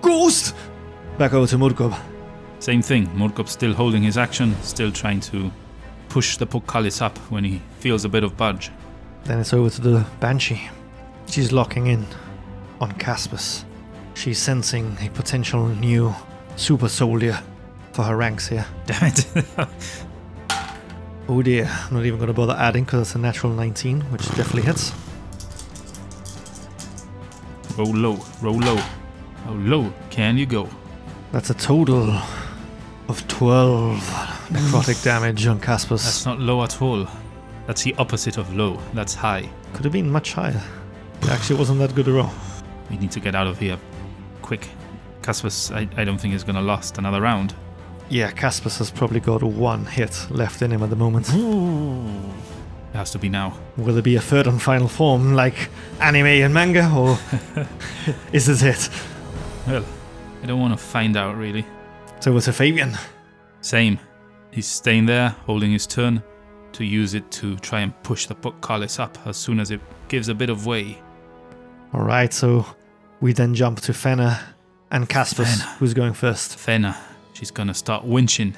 [0.00, 0.54] Ghost!
[1.18, 1.98] Back over to Murkob.
[2.60, 3.08] Same thing.
[3.08, 5.50] Murkop still holding his action, still trying to
[6.08, 8.70] push the portcullis up when he feels a bit of budge.
[9.24, 10.70] Then it's over to the Banshee.
[11.26, 12.06] She's locking in
[12.80, 13.64] on Caspus.
[14.14, 16.14] She's sensing a potential new
[16.54, 17.40] super soldier
[17.92, 18.66] for her ranks here.
[18.86, 19.26] Damn it!
[21.28, 24.26] Oh dear, I'm not even going to bother adding because it's a natural 19, which
[24.36, 24.92] definitely hits.
[27.76, 28.76] Roll low, roll low.
[29.44, 30.68] How low can you go?
[31.32, 32.10] That's a total
[33.08, 33.98] of 12
[34.50, 36.04] necrotic damage on Caspus.
[36.04, 37.06] That's not low at all.
[37.66, 38.80] That's the opposite of low.
[38.92, 39.48] That's high.
[39.72, 40.62] Could have been much higher.
[41.22, 42.30] It actually wasn't that good a roll.
[42.90, 43.78] We need to get out of here
[44.42, 44.68] quick.
[45.22, 47.54] Caspus, I, I don't think is gonna last another round.
[48.08, 51.28] Yeah, Caspus has probably got one hit left in him at the moment.
[52.92, 53.58] It has to be now.
[53.78, 57.18] Will there be a third and final form like anime and manga, or
[58.32, 58.90] is this it?
[59.66, 59.84] Well,
[60.42, 61.64] I don't want to find out really.
[62.20, 62.98] So was a Fabian.
[63.62, 63.98] Same.
[64.50, 66.22] He's staying there, holding his turn,
[66.72, 70.28] to use it to try and push the portcullis up as soon as it gives
[70.28, 70.98] a bit of way.
[71.94, 72.66] Alright, so
[73.20, 74.40] we then jump to Fenna
[74.90, 75.76] and Caspus, Fenna.
[75.78, 76.56] who's going first.
[76.58, 76.96] Fenna,
[77.32, 78.54] she's gonna start winching.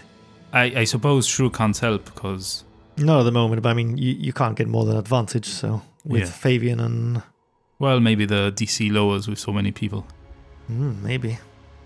[0.53, 2.65] I, I suppose Shrew can't help because
[2.97, 5.83] Not at the moment, but I mean, you, you can't get more than advantage, so
[6.05, 6.27] with Yeah.
[6.31, 7.23] Fabian and.
[7.79, 10.07] well, maybe the DC lowers with so many people.
[10.69, 11.39] Hmm, maybe.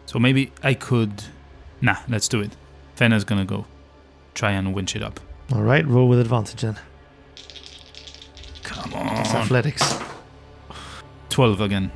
[0.07, 1.25] So maybe I could.
[1.81, 2.57] Nah, let's do it.
[2.95, 3.65] Fenna's gonna go.
[4.35, 5.19] Try and winch it up.
[5.53, 6.77] Alright, roll with advantage then.
[8.63, 9.37] Come It's on.
[9.43, 9.99] athletics.
[11.31, 11.91] 12 again.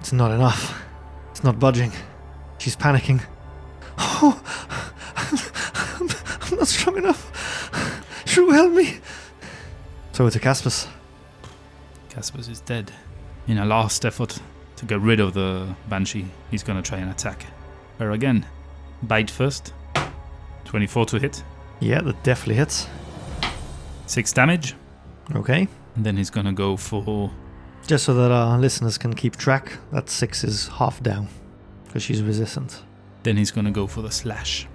[0.00, 0.82] It's not enough.
[1.30, 1.92] It's not budging.
[2.58, 3.20] She's panicking.
[3.96, 4.40] Oh,
[6.50, 7.93] I'm not strong enough.
[8.34, 8.98] Shrew, help me.
[10.10, 10.88] So it's a Caspus.
[12.08, 12.90] Caspers is dead.
[13.46, 14.40] In a last effort
[14.74, 17.46] to get rid of the Banshee, he's gonna try and attack.
[18.00, 18.44] Her again.
[19.04, 19.72] Bite first.
[20.64, 21.44] 24 to hit.
[21.78, 22.88] Yeah, that definitely hits.
[24.06, 24.74] 6 damage.
[25.36, 25.68] Okay.
[25.94, 27.30] And then he's gonna go for.
[27.86, 31.28] Just so that our listeners can keep track, that six is half down
[31.86, 32.82] because she's resistant.
[33.22, 34.66] Then he's gonna go for the slash.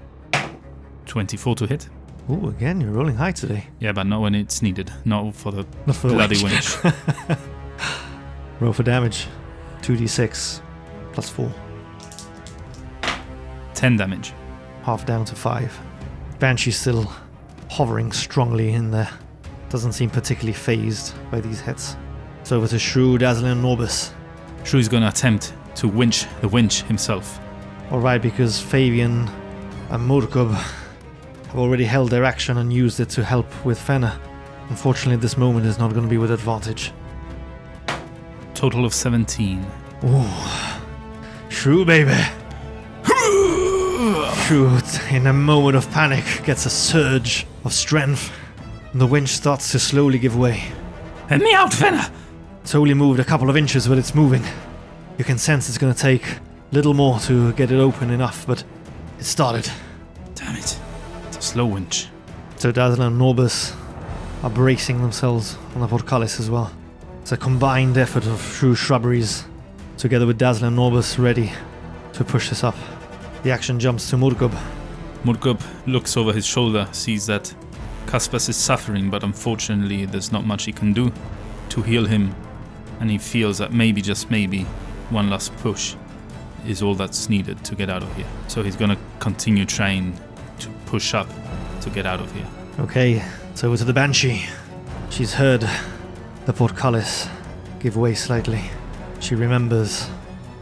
[1.07, 1.89] 24 to hit.
[2.29, 3.65] Ooh, again, you're rolling high today.
[3.79, 4.91] Yeah, but not when it's needed.
[5.05, 6.83] Not for the Not for the bloody winch.
[6.83, 6.95] winch.
[8.59, 9.25] Roll for damage.
[9.81, 10.61] 2d6
[11.13, 11.51] plus 4.
[13.73, 14.33] 10 damage.
[14.83, 15.79] Half down to 5.
[16.39, 17.11] Banshee's still
[17.69, 19.09] hovering strongly in there.
[19.69, 21.95] Doesn't seem particularly phased by these hits.
[22.41, 24.11] It's over to Shrew, Dazzling, and Norbus.
[24.65, 27.39] Shrew's gonna attempt to winch the winch himself.
[27.91, 29.27] Alright, because Fabian
[29.89, 30.53] and Murkob
[31.49, 34.19] have already held their action and used it to help with Fenna.
[34.69, 36.91] Unfortunately, this moment is not going to be with advantage.
[38.53, 39.65] Total of 17.
[40.05, 40.25] Ooh.
[41.49, 42.15] Shrew, baby.
[44.45, 48.31] Shrew, in a moment of panic, gets a surge of strength.
[48.91, 50.63] And the winch starts to slowly give way.
[51.31, 52.11] Let me out, Fenna!
[52.61, 54.43] It's only moved a couple of inches, but it's moving.
[55.17, 56.23] You can sense it's going to take
[56.71, 58.63] little more to get it open enough, but
[59.17, 59.69] it started.
[61.49, 62.09] Slow winch.
[62.57, 63.75] So Dazzler and Norbus
[64.43, 66.71] are bracing themselves on the portcullis as well.
[67.23, 69.45] It's a combined effort of Shrew Shrubberies,
[69.97, 71.51] together with Dazzler and Norbus ready
[72.13, 72.75] to push this up.
[73.41, 74.55] The action jumps to Murkob.
[75.23, 77.51] Murkob looks over his shoulder, sees that
[78.05, 81.11] Caspus is suffering, but unfortunately there's not much he can do
[81.69, 82.35] to heal him.
[82.99, 84.65] and he feels that maybe, just maybe,
[85.09, 85.95] one last push
[86.67, 88.27] is all that's needed to get out of here.
[88.47, 90.13] So he's gonna continue trying
[90.89, 91.29] push up
[91.81, 92.47] to get out of here.
[92.79, 93.23] Okay,
[93.53, 94.45] so over to the Banshee.
[95.11, 95.61] She's heard
[96.45, 97.27] the portcullis
[97.79, 98.63] give way slightly.
[99.19, 100.09] She remembers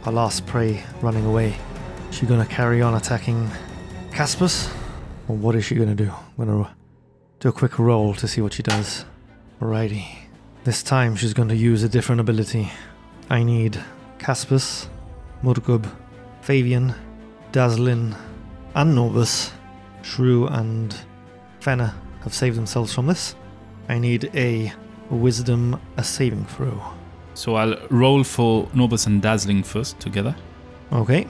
[0.04, 1.56] her last prey running away.
[2.10, 3.50] She gonna carry on attacking
[4.10, 4.68] Caspus?
[5.28, 6.10] Or what is she gonna do?
[6.10, 6.76] I'm gonna
[7.40, 9.06] do a quick roll to see what she does.
[9.62, 10.04] Alrighty.
[10.64, 12.70] This time she's going to use a different ability.
[13.30, 13.82] I need
[14.18, 14.88] Caspus,
[15.42, 15.90] Murgub,
[16.42, 16.94] Fabian,
[17.52, 18.14] Dazzlin,
[18.74, 19.52] and Norbus.
[20.08, 20.96] Shrew and
[21.60, 23.34] Fenna have saved themselves from this.
[23.88, 24.72] I need a
[25.10, 26.82] wisdom, a saving throw.
[27.34, 30.34] So I'll roll for Norbus and Dazzling first together.
[30.92, 31.26] Okay.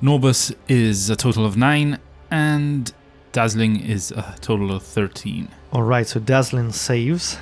[0.00, 1.98] Norbus is a total of 9,
[2.30, 2.92] and
[3.32, 5.48] Dazzling is a total of 13.
[5.72, 7.36] Alright, so Dazzling saves.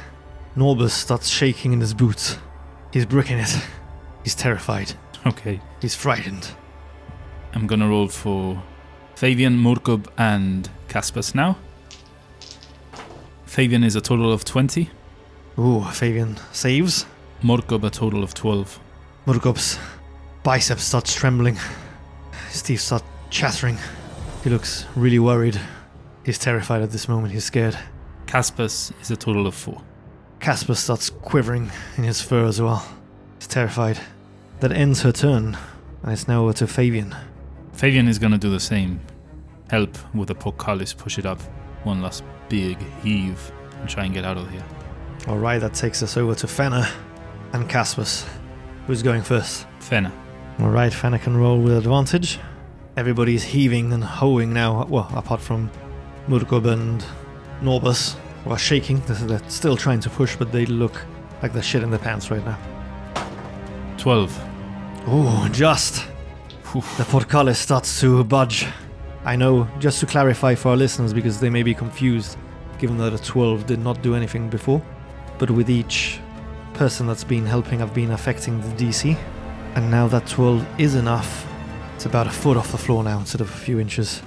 [0.57, 2.39] Norbus starts shaking in his boots.
[2.93, 3.57] He's bricking it.
[4.25, 4.95] He's terrified.
[5.27, 5.61] Okay.
[5.83, 6.49] He's frightened.
[7.53, 8.63] I'm gonna roll for
[9.21, 11.59] Fabian, Murkub, and Caspus now.
[13.45, 14.89] Fabian is a total of 20.
[15.59, 17.05] Ooh, Fabian saves.
[17.43, 18.81] Murkub a total of 12.
[19.27, 19.79] Murgub's
[20.43, 21.59] biceps starts trembling.
[22.51, 23.77] His teeth start chattering.
[24.43, 25.61] He looks really worried.
[26.25, 27.35] He's terrified at this moment.
[27.35, 27.77] He's scared.
[28.25, 29.83] Caspus is a total of 4.
[30.41, 32.89] Caspus starts quivering in his fur as well.
[33.39, 34.01] He's terrified.
[34.61, 35.59] That ends her turn,
[36.03, 37.15] and it's now over to Fabian.
[37.75, 39.01] Fabian is gonna do the same.
[39.71, 41.41] Help with the portcullis, push it up.
[41.85, 44.65] One last big heave and try and get out of here.
[45.29, 46.89] Alright, that takes us over to Fenna
[47.53, 48.27] and Caspus.
[48.87, 49.67] Who's going first?
[49.79, 50.13] Fenna.
[50.61, 52.41] Alright, Fenna can roll with advantage.
[52.97, 55.71] Everybody's heaving and hoeing now, well, apart from
[56.27, 57.05] Murkub and
[57.63, 59.01] Norbus, who are shaking.
[59.07, 61.01] They're still trying to push, but they look
[61.43, 62.59] like they're shit in their pants right now.
[63.99, 64.37] 12.
[65.07, 66.07] Oh, just.
[66.73, 68.67] The portcullis starts to budge.
[69.25, 72.39] I know, just to clarify for our listeners, because they may be confused,
[72.79, 74.83] given that a 12 did not do anything before.
[75.39, 76.19] But with each
[76.75, 79.17] person that's been helping, I've been affecting the DC.
[79.75, 81.47] And now that 12 is enough.
[81.95, 84.23] It's about a foot off the floor now instead of a few inches.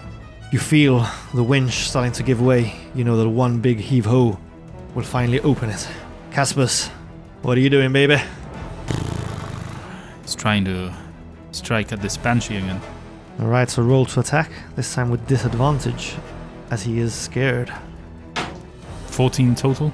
[0.51, 2.75] You feel the winch starting to give way.
[2.93, 4.37] You know that one big heave ho
[4.93, 5.87] will finally open it.
[6.29, 6.89] Caspus,
[7.41, 8.17] what are you doing, baby?
[10.21, 10.93] He's trying to
[11.51, 12.79] strike at this banshee again.
[13.39, 16.15] Alright, so roll to attack, this time with disadvantage,
[16.69, 17.73] as he is scared.
[19.07, 19.93] 14 total.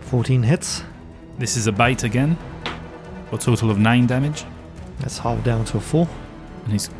[0.00, 0.82] 14 hits.
[1.38, 2.36] This is a bite again.
[3.30, 4.44] For a total of 9 damage.
[5.00, 6.08] That's half down to a 4.
[6.64, 6.90] And he's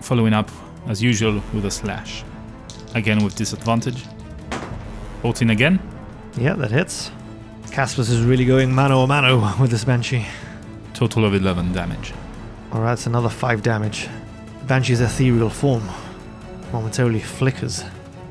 [0.00, 0.50] following up,
[0.86, 2.24] as usual, with a slash.
[2.94, 4.04] Again with disadvantage.
[5.22, 5.80] 14 again.
[6.36, 7.10] Yeah, that hits.
[7.66, 10.26] Caspus is really going mano a mano with this Banshee.
[10.94, 12.12] Total of 11 damage.
[12.72, 14.08] Alright, it's another 5 damage.
[14.72, 15.86] Banshee's ethereal form
[16.72, 17.84] momentarily flickers.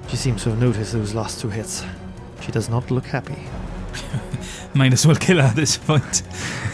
[0.08, 1.86] She seems to have noticed those last two hits.
[2.42, 3.38] She does not look happy.
[4.74, 6.24] Might as well kill her at this point.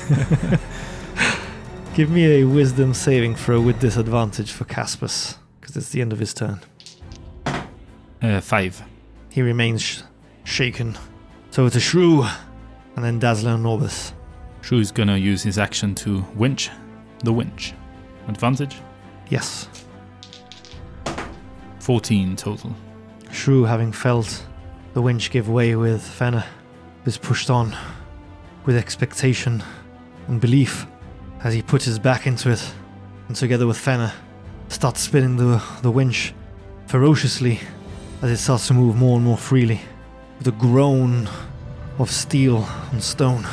[1.95, 6.19] Give me a wisdom saving throw with disadvantage for Caspus, because it's the end of
[6.19, 6.61] his turn.
[8.21, 8.83] Uh, 5.
[9.31, 10.01] He remains sh-
[10.45, 10.97] shaken.
[11.51, 12.23] So it's a Shrew,
[12.95, 14.13] and then Dazzler and Norbus.
[14.61, 16.69] Shrew is gonna use his action to winch
[17.21, 17.73] the winch.
[18.29, 18.77] Advantage?
[19.29, 19.67] Yes.
[21.79, 22.75] 14 total.
[23.31, 24.45] Shrew, having felt
[24.93, 26.45] the winch give way with Fenna,
[27.05, 27.75] is pushed on
[28.65, 29.63] with expectation
[30.27, 30.85] and belief
[31.43, 32.73] as he puts his back into it
[33.27, 34.13] and together with Fenna
[34.69, 36.33] starts spinning the, the winch
[36.87, 37.59] ferociously
[38.21, 39.81] as it starts to move more and more freely.
[40.39, 41.29] With a groan
[41.99, 43.47] of steel and stone,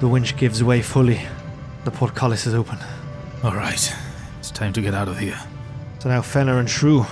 [0.00, 1.20] the winch gives way fully.
[1.84, 2.78] The portcullis is open.
[3.44, 3.94] Alright,
[4.48, 5.38] it's time to get out of here.
[5.98, 7.04] So now Fenna and Shrew,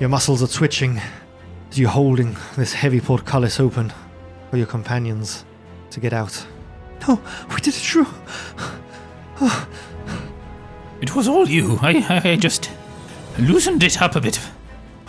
[0.00, 1.00] your muscles are twitching
[1.70, 3.92] as you're holding this heavy portcullis open
[4.50, 5.44] for your companions
[5.90, 6.44] to get out.
[7.06, 8.06] No, we did it, Shrew.
[11.00, 11.78] It was all you.
[11.80, 12.70] I, I just
[13.38, 14.40] loosened it up a bit.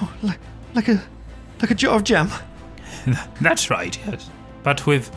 [0.01, 0.39] Oh, like,
[0.75, 1.01] like a,
[1.61, 2.29] like a jar of jam.
[3.41, 4.29] That's right, yes.
[4.61, 5.09] But with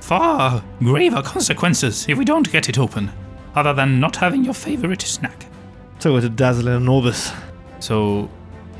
[0.00, 3.10] far graver consequences if we don't get it open,
[3.54, 5.46] other than not having your favorite snack.
[6.04, 7.34] So to Dazzler and Norbus.
[7.80, 8.28] So,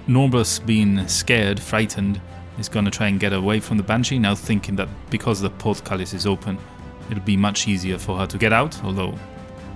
[0.06, 2.20] Norbus, being scared, frightened,
[2.58, 5.48] is going to try and get away from the Banshee, now thinking that because the
[5.48, 6.58] portcullis is open,
[7.10, 9.14] it'll be much easier for her to get out, although,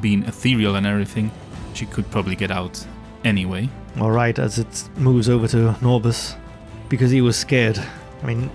[0.02, 1.30] being ethereal and everything,
[1.72, 2.86] she could probably get out
[3.24, 3.66] anyway.
[3.98, 6.36] Alright, as it moves over to Norbus,
[6.90, 7.82] because he was scared.
[8.22, 8.50] I mean,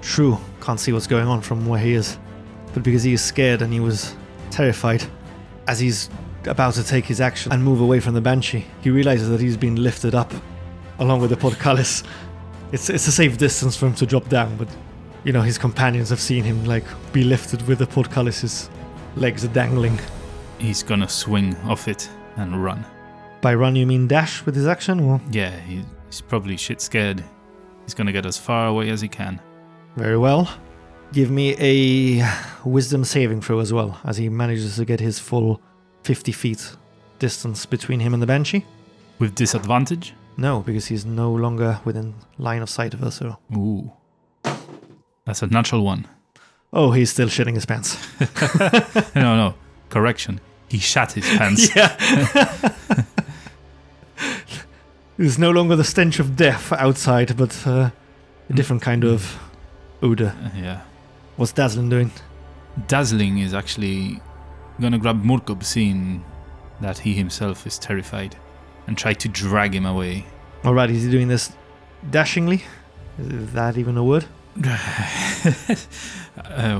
[0.00, 2.18] Shrew, can't see what's going on from where he is,
[2.72, 4.16] but because he is scared and he was
[4.50, 5.04] terrified.
[5.68, 6.10] As he's
[6.46, 9.56] about to take his action and move away from the banshee, he realizes that he's
[9.56, 10.32] been lifted up
[10.98, 12.02] along with the portcullis.
[12.72, 14.68] It's it's a safe distance for him to drop down, but
[15.24, 18.68] you know his companions have seen him like be lifted with the portcullis's
[19.16, 19.98] legs are dangling.
[20.58, 22.84] He's gonna swing off it and run.
[23.40, 27.22] By run, you mean dash with his action, or Yeah, he, he's probably shit scared.
[27.84, 29.40] He's gonna get as far away as he can.
[29.96, 30.48] very well.
[31.12, 32.28] Give me a
[32.64, 35.60] wisdom saving throw as well, as he manages to get his full
[36.04, 36.76] 50 feet
[37.18, 38.64] distance between him and the banshee.
[39.18, 40.14] With disadvantage?
[40.36, 43.10] No, because he's no longer within line of sight of her.
[43.10, 43.92] So, Ooh.
[45.24, 46.06] That's a natural one.
[46.72, 47.96] oh, he's still shitting his pants.
[49.14, 49.54] no, no.
[49.90, 50.40] Correction.
[50.68, 51.68] He shat his pants.
[51.76, 52.74] Yeah.
[55.16, 57.90] There's no longer the stench of death outside, but uh,
[58.50, 59.38] a different kind of
[60.02, 60.34] odor.
[60.42, 60.80] Uh, yeah.
[61.36, 62.10] What's Dazzling doing?
[62.88, 64.20] Dazzling is actually
[64.80, 66.24] gonna grab Murkob, seeing
[66.80, 68.36] that he himself is terrified,
[68.86, 70.26] and try to drag him away.
[70.64, 71.52] Alright, is he doing this
[72.10, 72.64] dashingly?
[73.18, 74.26] Is that even a word?
[74.64, 75.76] uh,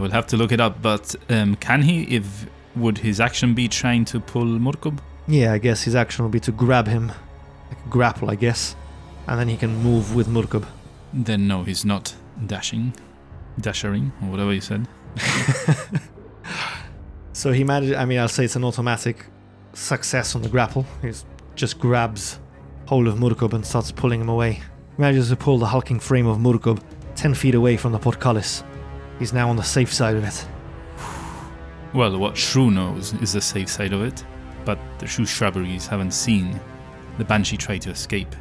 [0.01, 2.05] we'll have to look it up, but um, can he?
[2.05, 4.99] If would his action be trying to pull Murkob?
[5.27, 7.13] Yeah, I guess his action will be to grab him,
[7.69, 8.77] like grapple, I guess,
[9.27, 10.67] and then he can move with Murkub.
[11.13, 12.15] Then no, he's not
[12.47, 12.95] dashing,
[13.61, 14.87] dashering, or whatever you said.
[17.35, 17.95] So he managed.
[17.95, 19.27] I mean, I'll say it's an automatic
[19.75, 20.87] success on the grapple.
[21.03, 21.13] He
[21.57, 22.39] just grabs
[22.87, 24.53] hold of Murkub and starts pulling him away.
[24.53, 24.63] He
[25.03, 26.81] manages to pull the hulking frame of Murkub
[27.17, 28.63] ten feet away from the portcullis.
[29.19, 30.47] He's now on the safe side of it.
[31.93, 34.25] Well, what Shrew knows is the safe side of it,
[34.65, 36.61] but the Shrew shrubberies haven't seen
[37.19, 38.35] the Banshee try to escape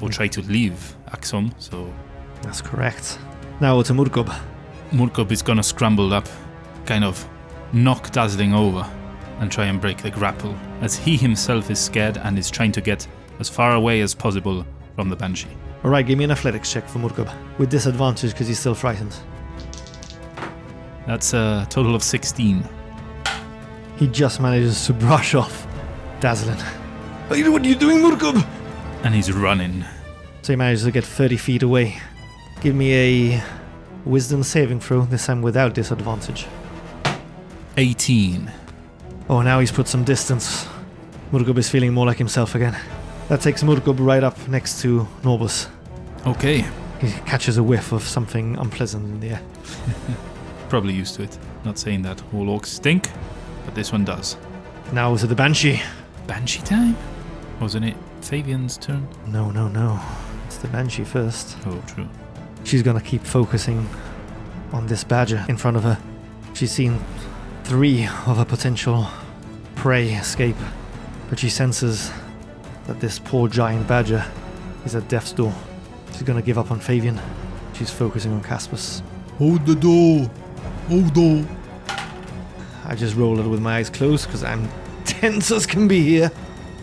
[0.00, 0.12] or hmm.
[0.12, 1.92] try to leave Axeholm, so
[2.42, 3.18] That's correct.
[3.60, 4.34] Now to Murkub.
[4.90, 6.28] Murkob is gonna scramble up,
[6.86, 7.26] kind of
[7.72, 8.88] knock Dazzling over,
[9.40, 12.80] and try and break the grapple, as he himself is scared and is trying to
[12.80, 13.06] get
[13.40, 15.48] as far away as possible from the Banshee.
[15.84, 17.32] Alright, give me an athletics check for Murkub.
[17.58, 19.16] With disadvantage because he's still frightened.
[21.06, 22.62] That's a total of 16.
[23.96, 25.66] He just manages to brush off
[26.20, 26.58] Dazzling.
[27.26, 28.46] What are you doing, Murkob?
[29.02, 29.84] And he's running.
[30.42, 31.98] So he manages to get 30 feet away.
[32.60, 33.42] Give me a
[34.04, 36.46] wisdom saving throw, this time without disadvantage.
[37.76, 38.50] 18.
[39.28, 40.66] Oh, now he's put some distance.
[41.32, 42.76] Murkub is feeling more like himself again.
[43.28, 45.68] That takes Murkub right up next to Norbus.
[46.26, 46.64] Okay,
[47.00, 49.42] He catches a whiff of something unpleasant in the air.
[50.68, 51.38] probably used to it.
[51.64, 53.10] Not saying that all orcs stink,
[53.64, 54.36] but this one does.
[54.92, 55.80] Now to the Banshee.
[56.26, 56.96] Banshee time?
[57.60, 59.08] Wasn't it Fabian's turn?
[59.26, 60.00] No, no, no.
[60.46, 61.56] It's the Banshee first.
[61.66, 62.08] Oh, true.
[62.64, 63.88] She's gonna keep focusing
[64.72, 65.98] on this badger in front of her.
[66.54, 67.00] She's seen
[67.64, 69.06] three of her potential
[69.74, 70.56] prey escape,
[71.28, 72.10] but she senses
[72.86, 74.24] that this poor giant badger
[74.84, 75.54] is at death's door.
[76.12, 77.20] She's gonna give up on Fabian.
[77.72, 79.02] She's focusing on Caspus.
[79.38, 80.30] Hold the door.
[80.88, 81.58] Hold the door.
[82.84, 84.68] I just rolled it with my eyes closed because I'm
[85.04, 86.30] tense as can be here.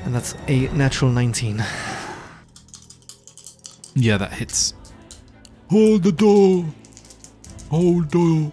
[0.05, 1.63] And that's a natural 19.
[3.95, 4.73] Yeah, that hits.
[5.69, 6.65] Hold the door.
[7.69, 8.51] Hold door.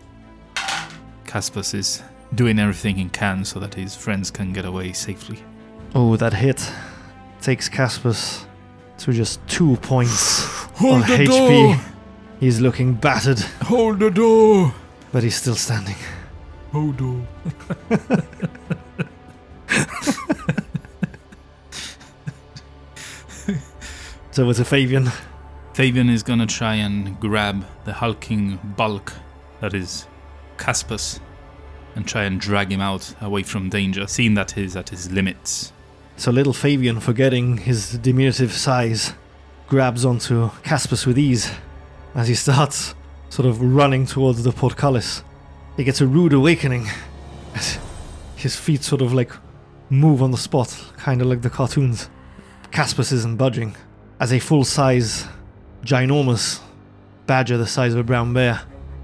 [1.24, 2.02] Caspus is
[2.34, 5.38] doing everything he can so that his friends can get away safely.
[5.94, 6.70] Oh, that hit
[7.40, 8.44] takes Caspus
[8.98, 10.42] to just two points
[10.76, 11.26] Hold of HP.
[11.26, 11.80] door.
[12.40, 14.74] He's looking battered, Hold the door.
[15.12, 15.96] but he's still standing.
[16.72, 17.22] Hold door.
[24.32, 25.10] So over a Fabian.
[25.72, 29.12] Fabian is gonna try and grab the hulking bulk
[29.60, 30.06] that is
[30.58, 31.20] Caspus
[31.96, 35.72] and try and drag him out away from danger, seeing that he's at his limits.
[36.16, 39.14] So little Fabian, forgetting his diminutive size,
[39.66, 41.50] grabs onto Caspus with ease
[42.14, 42.94] as he starts
[43.30, 45.24] sort of running towards the portcullis.
[45.76, 46.86] He gets a rude awakening
[47.54, 47.78] as
[48.36, 49.32] his feet sort of like
[49.90, 52.08] move on the spot, kind of like the cartoons.
[52.70, 53.74] Caspus isn't budging.
[54.20, 55.26] As a full size,
[55.82, 56.60] ginormous
[57.26, 58.62] badger the size of a brown bear,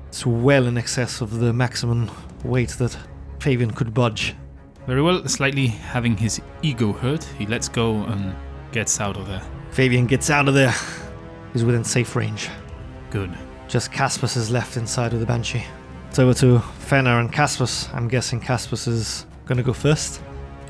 [0.08, 2.10] it's well in excess of the maximum
[2.44, 2.96] weight that
[3.40, 4.34] Fabian could budge.
[4.86, 8.34] Very well, slightly having his ego hurt, he lets go and
[8.72, 9.42] gets out of there.
[9.70, 10.74] Fabian gets out of there.
[11.52, 12.48] He's within safe range.
[13.10, 13.30] Good.
[13.68, 15.64] Just Caspus is left inside of the Banshee.
[16.08, 17.92] It's over to Fenna and Caspus.
[17.94, 20.22] I'm guessing Caspus is gonna go first.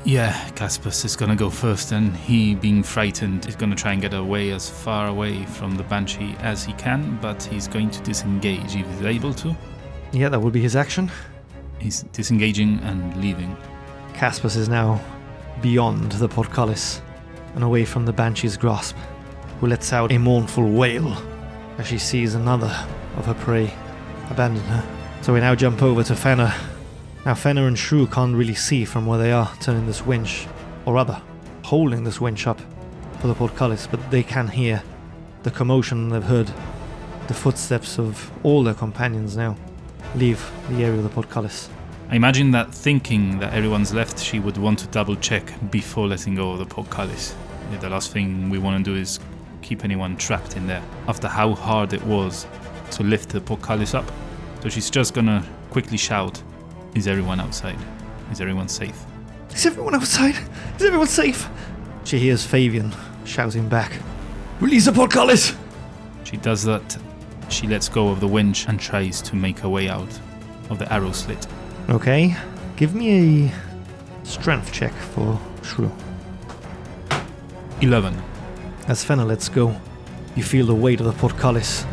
[0.05, 4.13] Yeah, Caspus is gonna go first, and he, being frightened, is gonna try and get
[4.13, 8.75] away as far away from the Banshee as he can, but he's going to disengage
[8.75, 9.55] if he's able to.
[10.11, 11.09] Yeah, that would be his action.
[11.83, 13.57] He's disengaging and leaving.
[14.13, 15.01] Caspus is now
[15.61, 17.01] beyond the portcullis
[17.55, 18.95] and away from the banshee's grasp,
[19.59, 21.13] who lets out a mournful wail
[21.77, 22.73] as she sees another
[23.17, 23.73] of her prey
[24.29, 24.83] abandon her.
[25.21, 26.55] So we now jump over to Fenna.
[27.25, 30.47] Now Fenna and Shrew can't really see from where they are turning this winch,
[30.85, 31.21] or rather,
[31.63, 32.61] holding this winch up
[33.19, 34.81] for the portcullis, but they can hear
[35.43, 36.49] the commotion they've heard,
[37.27, 39.57] the footsteps of all their companions now
[40.15, 41.69] leave the area of the portcullis.
[42.13, 46.35] I imagine that thinking that everyone's left, she would want to double check before letting
[46.35, 47.33] go of the portcullis.
[47.81, 49.19] The last thing we want to do is
[49.63, 52.45] keep anyone trapped in there after how hard it was
[52.91, 54.05] to lift the portcullis up.
[54.61, 56.39] So she's just gonna quickly shout,
[56.93, 57.79] Is everyone outside?
[58.31, 59.05] Is everyone safe?
[59.49, 60.35] Is everyone outside?
[60.75, 61.49] Is everyone safe?
[62.03, 62.93] She hears Fabian
[63.25, 63.91] shouting back.
[64.59, 65.55] Release the portcullis!
[66.25, 66.95] She does that.
[67.49, 70.19] She lets go of the winch and tries to make her way out
[70.69, 71.47] of the arrow slit.
[71.89, 72.35] Okay,
[72.77, 75.91] give me a strength check for Shrew.
[77.81, 78.17] 11.
[78.87, 79.75] As Fenna lets go,
[80.35, 81.85] you feel the weight of the portcullis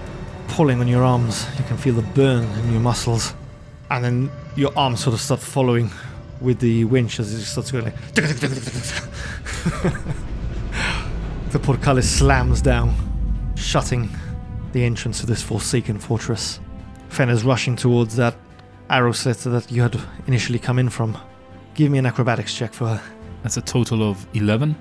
[0.49, 1.45] pulling on your arms.
[1.59, 3.35] You can feel the burn in your muscles.
[3.91, 5.91] And then your arms sort of start following
[6.41, 7.95] with the winch as it starts going like.
[11.51, 12.95] the portcullis slams down,
[13.57, 14.09] shutting
[14.73, 16.61] the entrance to this forsaken fortress.
[17.09, 18.37] Fenna's rushing towards that
[18.91, 21.17] arrow slit that you had initially come in from.
[21.75, 23.03] Give me an acrobatics check for her.
[23.43, 24.77] That's a total of 11.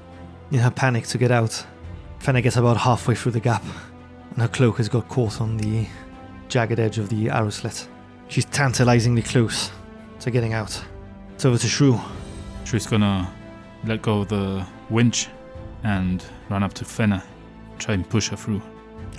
[0.52, 1.66] In her panic to get out,
[2.18, 3.64] Fenna gets about halfway through the gap,
[4.32, 5.88] and her cloak has got caught on the
[6.50, 7.88] jagged edge of the arrow slit.
[8.28, 9.72] She's tantalizingly close
[10.20, 10.84] to getting out.
[11.36, 12.00] It's over to Shrew.
[12.66, 13.32] Shrew's gonna
[13.86, 15.30] let go of the winch
[15.84, 17.24] and run up to Fenna,
[17.78, 18.62] try and push her through.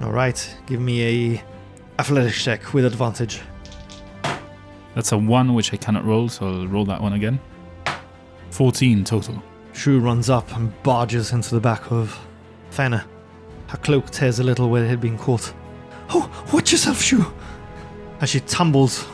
[0.03, 1.45] All right, give me a
[1.99, 3.41] athletics check with advantage.
[4.95, 7.41] That's a 1 which I cannot roll, so I'll roll that one again.
[8.51, 9.43] 14 total.
[9.73, 12.19] Shrew runs up and barges into the back of
[12.71, 13.07] Fenna.
[13.69, 15.53] Her cloak tears a little where it had been caught.
[16.09, 17.25] Oh, watch yourself, Shrew!
[18.21, 19.07] As she tumbles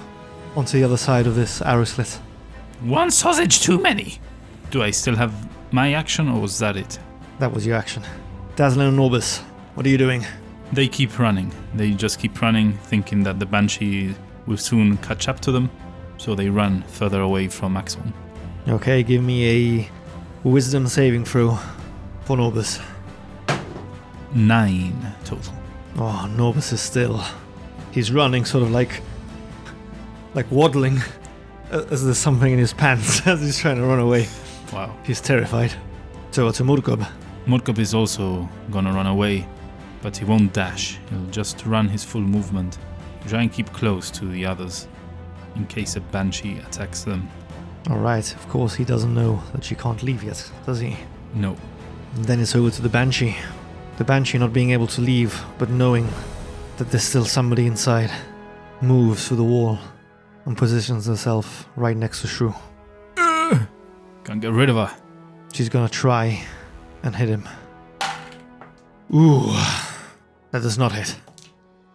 [0.56, 2.18] onto the other side of this arrow slit.
[2.80, 4.18] One sausage too many!
[4.70, 5.32] Do I still have
[5.72, 6.98] my action, or was that it?
[7.38, 8.02] That was your action.
[8.56, 9.40] Dazzlin and Norbus,
[9.74, 10.24] what are you doing?
[10.72, 11.52] They keep running.
[11.74, 14.14] They just keep running, thinking that the Banshee
[14.46, 15.70] will soon catch up to them,
[16.18, 18.12] so they run further away from Axeholm.
[18.68, 19.90] Okay, give me a
[20.42, 21.58] wisdom saving throw
[22.24, 22.82] for Norbus.
[24.34, 25.54] Nine total.
[25.96, 27.22] Oh, Norbus is still.
[27.92, 29.02] He's running sort of like.
[30.34, 31.00] like waddling
[31.70, 34.28] uh, as there's something in his pants as he's trying to run away.
[34.72, 34.94] Wow.
[35.04, 35.72] He's terrified.
[36.30, 37.06] So a Murkob.
[37.46, 39.48] Murkob is also gonna run away,
[40.02, 40.98] but he won't dash.
[41.10, 42.78] He'll just run his full movement.
[43.26, 44.88] Try and keep close to the others
[45.56, 47.28] in case a banshee attacks them.
[47.90, 50.96] Alright, of course he doesn't know that she can't leave yet, does he?
[51.34, 51.56] No.
[52.14, 53.36] And then it's over to the Banshee.
[53.98, 56.08] The Banshee not being able to leave, but knowing
[56.78, 58.10] that there's still somebody inside,
[58.80, 59.78] moves through the wall
[60.44, 62.54] and positions herself right next to Shrew.
[63.16, 63.66] Uh,
[64.24, 64.96] can't get rid of her.
[65.52, 66.42] She's gonna try
[67.02, 67.48] and hit him.
[69.14, 69.52] Ooh,
[70.50, 71.16] that does not hit.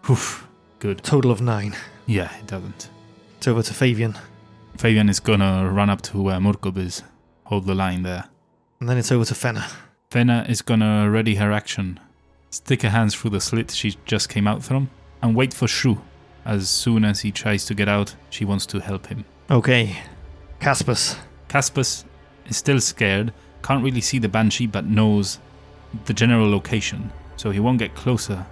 [0.09, 0.47] Oof.
[0.81, 1.03] Good.
[1.03, 1.75] Total of nine.
[2.07, 2.89] Yeah, it doesn't.
[3.37, 4.17] It's over to Fabian,
[4.77, 7.03] Fabian is gonna run up to uh, where Murkob is,
[7.45, 8.25] hold the line there.
[8.79, 9.67] and then it's over to Fenna.
[10.09, 11.99] Fenna is gonna ready her action,
[12.49, 14.89] stick her hands through the slit she just came out from,
[15.21, 16.01] and wait for Shrew.
[16.45, 19.23] As soon as he tries to get out, she wants to help him.
[19.51, 19.97] Okay,
[20.59, 21.15] Caspus.
[21.47, 22.03] Caspus
[22.47, 25.37] is still scared, can't really see the Banshee, but knows
[26.05, 28.47] the general location, so he won't get closer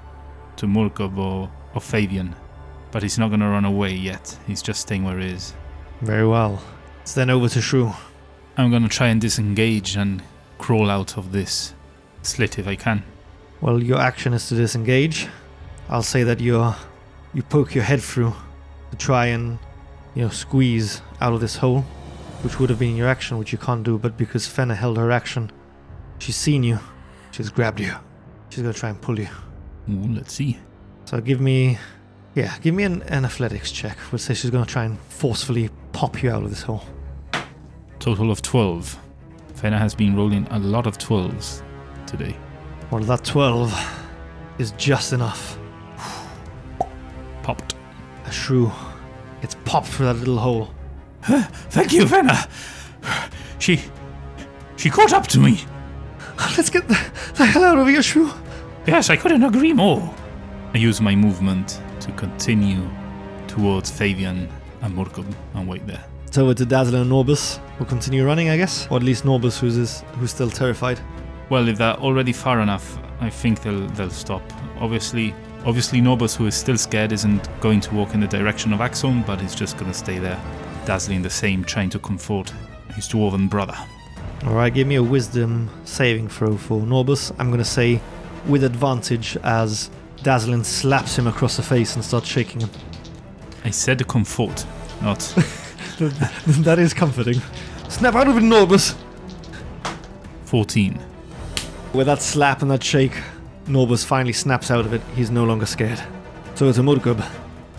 [0.58, 1.50] to Murkob or,
[1.80, 2.36] or Fabian.
[2.92, 5.54] But he's not gonna run away yet, he's just staying where he is.
[6.02, 6.62] Very well.
[7.02, 7.94] It's then over to Shrew.
[8.58, 10.22] I'm gonna try and disengage and
[10.58, 11.74] crawl out of this
[12.22, 13.04] slit if I can.
[13.62, 15.28] Well, your action is to disengage.
[15.90, 16.76] I'll say that you're
[17.34, 18.34] you poke your head through
[18.92, 19.60] to try and
[20.16, 21.82] you know squeeze out of this hole,
[22.44, 23.98] which would have been your action, which you can't do.
[23.98, 25.52] But because Fenna held her action,
[26.18, 26.80] she's seen you.
[27.32, 27.94] She's grabbed you.
[28.50, 29.30] She's gonna try and pull you.
[29.90, 30.58] Ooh, let's see.
[31.10, 31.80] So give me,
[32.36, 33.98] yeah, give me an, an athletics check.
[34.12, 36.84] We'll say she's gonna try and forcefully pop you out of this hole.
[37.98, 38.96] Total of 12.
[39.56, 41.64] Fenna has been rolling a lot of 12s
[42.06, 42.38] today.
[42.92, 43.74] Well, that twelve
[44.60, 45.58] is just enough.
[47.42, 47.74] Popped.
[48.26, 48.72] A shrew
[49.42, 50.70] It's popped through that little hole.
[51.24, 52.48] Thank you, Fenna.
[53.58, 53.82] She.
[54.78, 55.60] She caught up to me.
[56.56, 57.00] Let's get the,
[57.34, 58.30] the hell out of here, shrew.
[58.86, 60.14] Yes, I couldn't agree more.
[60.74, 62.88] I use my movement to continue
[63.48, 64.48] towards Fabian
[64.82, 66.04] and Murkob and wait there.
[66.28, 68.88] It's over to Dazzler and Norbus, who continue running, I guess.
[68.92, 71.00] Or at least Norbus, who's, is, who's still terrified.
[71.50, 74.44] Well, if they're already far enough, I think they'll they'll stop.
[74.80, 75.34] Obviously,
[75.66, 79.26] obviously Norbus, who is still scared, isn't going to walk in the direction of Axeholm,
[79.26, 80.40] but he's just gonna stay there,
[80.86, 82.54] dazzling the same, trying to comfort
[82.94, 83.76] his dwarven brother.
[84.44, 87.34] Alright, give me a wisdom saving throw for Norbus.
[87.40, 88.00] I'm gonna say
[88.48, 89.90] with advantage as
[90.24, 92.70] Dazzlin slaps him across the face and starts shaking him.
[93.64, 94.66] I said comfort,
[95.02, 95.20] not.
[96.00, 97.42] that is comforting.
[97.88, 98.96] Snap out of it, Norbus!
[100.46, 101.00] 14.
[101.94, 103.18] With that slap and that shake,
[103.66, 105.02] Norbus finally snaps out of it.
[105.16, 106.02] He's no longer scared.
[106.56, 107.26] So it's a Murkub.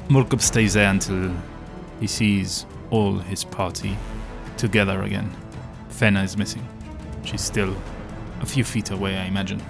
[0.09, 1.32] Murkub stays there until
[2.01, 3.97] he sees all his party
[4.57, 5.30] together again.
[5.88, 6.66] Fenna is missing.
[7.24, 7.76] She's still
[8.41, 9.62] a few feet away, I imagine.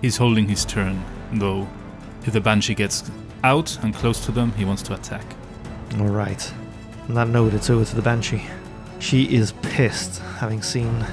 [0.00, 1.68] He's holding his turn, though
[2.26, 3.10] if the Banshee gets
[3.42, 5.24] out and close to them, he wants to attack.
[5.98, 6.52] Alright.
[7.08, 8.42] On that note, it's over to the Banshee.
[8.98, 11.06] She is pissed, having seen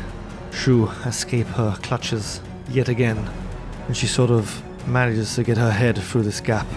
[0.52, 3.30] Shrew escape her clutches yet again,
[3.88, 6.68] and she sort of manages to get her head through this gap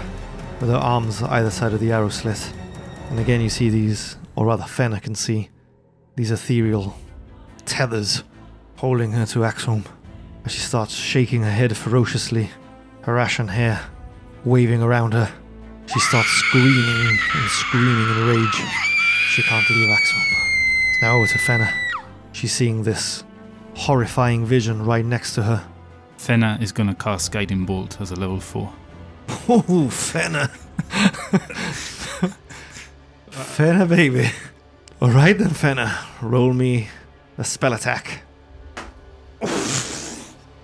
[0.60, 2.52] with her arms either side of the arrow slit.
[3.10, 5.50] And again, you see these, or rather, Fenna can see
[6.16, 6.96] these ethereal
[7.64, 8.24] tethers
[8.76, 9.84] holding her to Axeholm
[10.44, 12.50] as she starts shaking her head ferociously,
[13.02, 13.88] her ashen hair
[14.44, 15.32] waving around her.
[15.86, 18.62] She starts screaming and screaming in rage.
[19.28, 19.88] She can't leave.
[19.90, 21.72] It's now over to Fenna.
[22.32, 23.24] She's seeing this
[23.74, 25.64] horrifying vision right next to her.
[26.16, 28.72] Fenna is gonna cast Guiding Bolt as a level 4.
[29.48, 30.48] Oh, Fenna.
[33.30, 34.30] Fenna, baby.
[35.02, 35.98] Alright then, Fenna.
[36.22, 36.88] Roll me
[37.36, 38.22] a spell attack.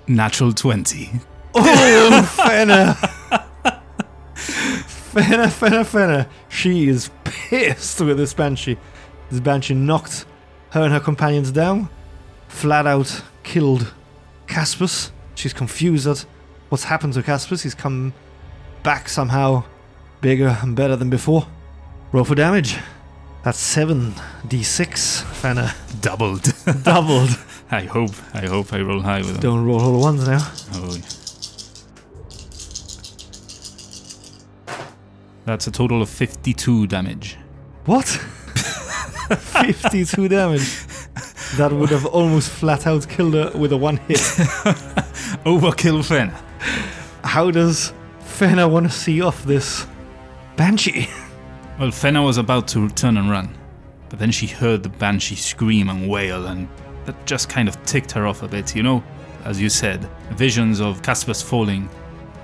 [0.07, 1.11] Natural 20.
[1.55, 2.97] Oh, Fenna!
[5.13, 6.29] Fenna, Fenna, Fenna.
[6.49, 8.79] She is pissed with this Banshee.
[9.29, 10.25] This Banshee knocked
[10.71, 11.89] her and her companions down,
[12.47, 13.93] flat out killed
[14.47, 15.11] Caspus.
[15.35, 16.25] She's confused at
[16.69, 17.63] what's happened to Caspus.
[17.65, 18.15] He's come
[18.85, 19.65] back somehow
[20.21, 21.49] bigger and better than before.
[22.13, 22.77] Roll for damage.
[23.43, 25.75] That's 7d6, Fenna.
[26.01, 26.53] Doubled.
[26.85, 27.31] Doubled.
[27.71, 28.13] I hope.
[28.33, 29.41] I hope I roll high with them.
[29.41, 30.53] Don't roll all the ones now.
[30.73, 30.97] Oh.
[35.51, 37.37] That's a total of 52 damage.
[37.85, 38.07] What?
[39.37, 40.87] 52 damage.
[41.57, 44.19] That would have almost flat out killed her with a one hit.
[45.45, 46.41] Overkill Fenna.
[47.25, 49.89] How does Fenna want to see off this
[50.57, 51.09] Banshee?
[51.81, 53.53] Well, Fenna was about to turn and run,
[54.09, 56.69] but then she heard the Banshee scream and wail, and
[57.07, 59.03] that just kind of ticked her off a bit, you know?
[59.45, 61.89] As you said, visions of Caspus falling,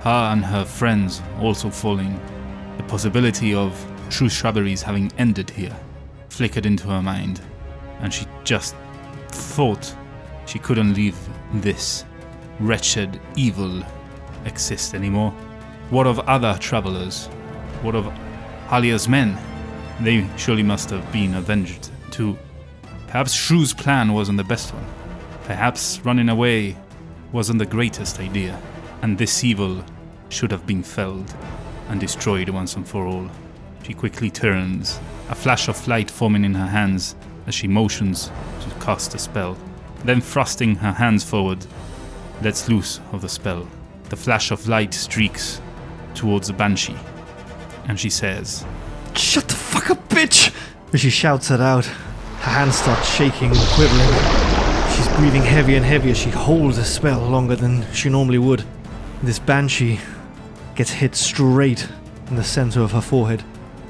[0.01, 2.19] her and her friends also falling,
[2.77, 3.73] the possibility of
[4.09, 5.75] true shrubberies having ended here
[6.29, 7.41] flickered into her mind,
[8.01, 8.75] and she just
[9.29, 9.93] thought
[10.45, 11.17] she couldn't leave
[11.55, 12.05] this
[12.59, 13.83] wretched evil
[14.45, 15.31] exist anymore.
[15.89, 17.27] What of other travelers?
[17.81, 18.05] What of
[18.67, 19.37] Halia's men?
[20.01, 22.37] They surely must have been avenged too.
[23.07, 24.85] Perhaps Shrew's plan wasn't the best one.
[25.45, 26.77] Perhaps running away
[27.31, 28.61] wasn't the greatest idea,
[29.01, 29.83] and this evil
[30.29, 31.33] should have been felled
[31.89, 33.29] and destroyed once and for all.
[33.83, 37.15] She quickly turns, a flash of light forming in her hands
[37.47, 38.31] as she motions
[38.61, 39.57] to cast a spell.
[40.03, 41.65] Then, thrusting her hands forward,
[42.41, 43.67] lets loose of the spell.
[44.09, 45.61] The flash of light streaks
[46.13, 46.95] towards the banshee,
[47.87, 48.65] and she says,
[49.15, 50.53] Shut the fuck up, bitch!
[50.93, 54.09] As she shouts it out, her hands start shaking and quivering.
[54.95, 56.15] She's breathing heavier and heavier.
[56.15, 58.63] She holds a spell longer than she normally would.
[59.21, 59.99] This banshee
[60.77, 61.87] gets hit straight
[62.27, 63.43] in the center of her forehead.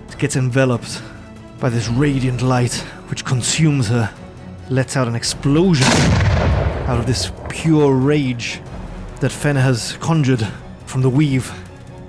[0.07, 1.01] It gets enveloped
[1.59, 2.73] by this radiant light
[3.09, 4.09] which consumes her,
[4.69, 5.85] lets out an explosion
[6.88, 8.61] out of this pure rage
[9.19, 10.47] that Fenna has conjured
[10.85, 11.51] from the weave,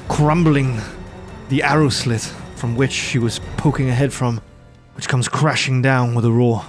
[0.06, 0.78] crumbling
[1.48, 2.20] the arrow slit
[2.54, 4.40] from which she was poking her head from,
[4.94, 6.64] which comes crashing down with a roar.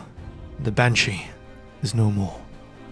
[0.57, 1.28] The banshee
[1.84, 2.39] is no more.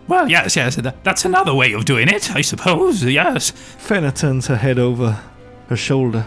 [0.08, 3.52] Well, yes, yes, that's another way of doing it, I suppose, yes.
[3.52, 5.20] Fenna turns her head over
[5.68, 6.26] her shoulder,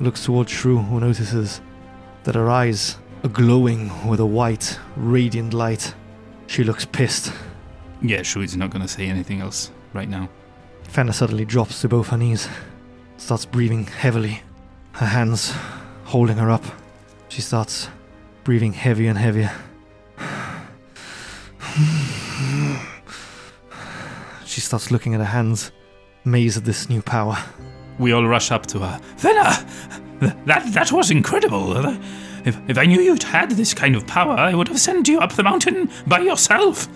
[0.00, 1.60] looks towards Shrew, who notices
[2.24, 5.94] that her eyes are glowing with a white, radiant light.
[6.48, 7.32] She looks pissed.
[8.02, 10.28] Yeah, Shrew's not gonna say anything else right now.
[10.82, 12.48] Fenna suddenly drops to both her knees,
[13.18, 14.42] starts breathing heavily,
[14.92, 15.54] her hands
[16.06, 16.64] holding her up.
[17.28, 17.88] She starts
[18.42, 19.52] breathing heavier and heavier.
[24.56, 25.70] She starts looking at her hands,
[26.24, 27.36] amazed at this new power.
[27.98, 28.98] We all rush up to her.
[29.18, 29.34] Th-
[30.46, 31.76] That, that was incredible.
[32.46, 35.18] If, if I knew you'd had this kind of power, I would have sent you
[35.20, 36.88] up the mountain by yourself.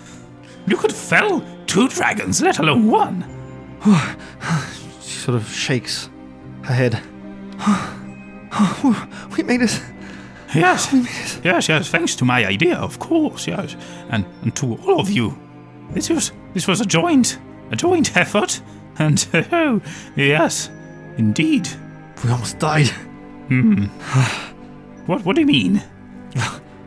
[0.65, 3.25] You could fell two dragons, let alone one.
[5.03, 6.09] She sort of shakes
[6.63, 6.99] her head.
[9.37, 9.79] we made it.
[10.55, 10.91] Yes,
[11.43, 11.89] yes, yes.
[11.89, 13.45] Thanks to my idea, of course.
[13.45, 13.75] Yes,
[14.09, 15.37] and and to all of you.
[15.91, 17.37] This was this was a joint
[17.71, 18.61] a joint effort,
[18.99, 19.81] and oh,
[20.15, 20.69] yes,
[21.17, 21.67] indeed.
[22.23, 22.89] We almost died.
[23.47, 23.85] Hmm.
[25.07, 25.81] What what do you mean?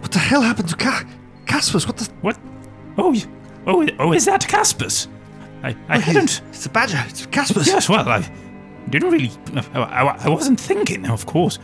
[0.00, 1.04] What the hell happened to Ca-
[1.46, 1.86] Caspus?
[1.86, 2.04] What the?
[2.20, 2.38] What?
[2.96, 3.14] Oh,
[3.66, 4.12] oh, oh!
[4.12, 5.08] Is that Caspus?
[5.62, 6.40] I I hadn't.
[6.50, 7.02] It's a badger.
[7.08, 7.66] It's Caspus.
[7.66, 8.30] Yes, well, I
[8.90, 9.30] didn't really.
[9.74, 11.58] I, I, I wasn't thinking, of course.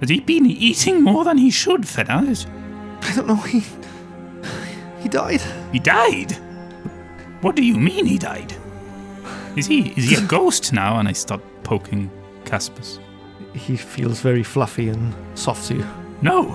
[0.00, 1.84] Has he been eating more than he should?
[1.84, 3.36] Is- I don't know.
[3.36, 3.62] He
[5.00, 5.42] he died.
[5.72, 6.32] He died.
[7.42, 8.54] What do you mean he died?
[9.56, 10.98] Is he is he a ghost now?
[10.98, 12.10] And I start poking
[12.44, 12.98] Caspus.
[13.54, 15.86] He feels very fluffy and soft to you.
[16.22, 16.52] No,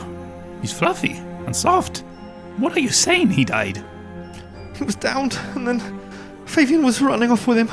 [0.62, 1.14] he's fluffy
[1.46, 2.04] and soft.
[2.58, 3.32] What are you saying?
[3.32, 3.84] He died.
[4.78, 5.80] He was downed, and then
[6.46, 7.70] Fabian was running off with him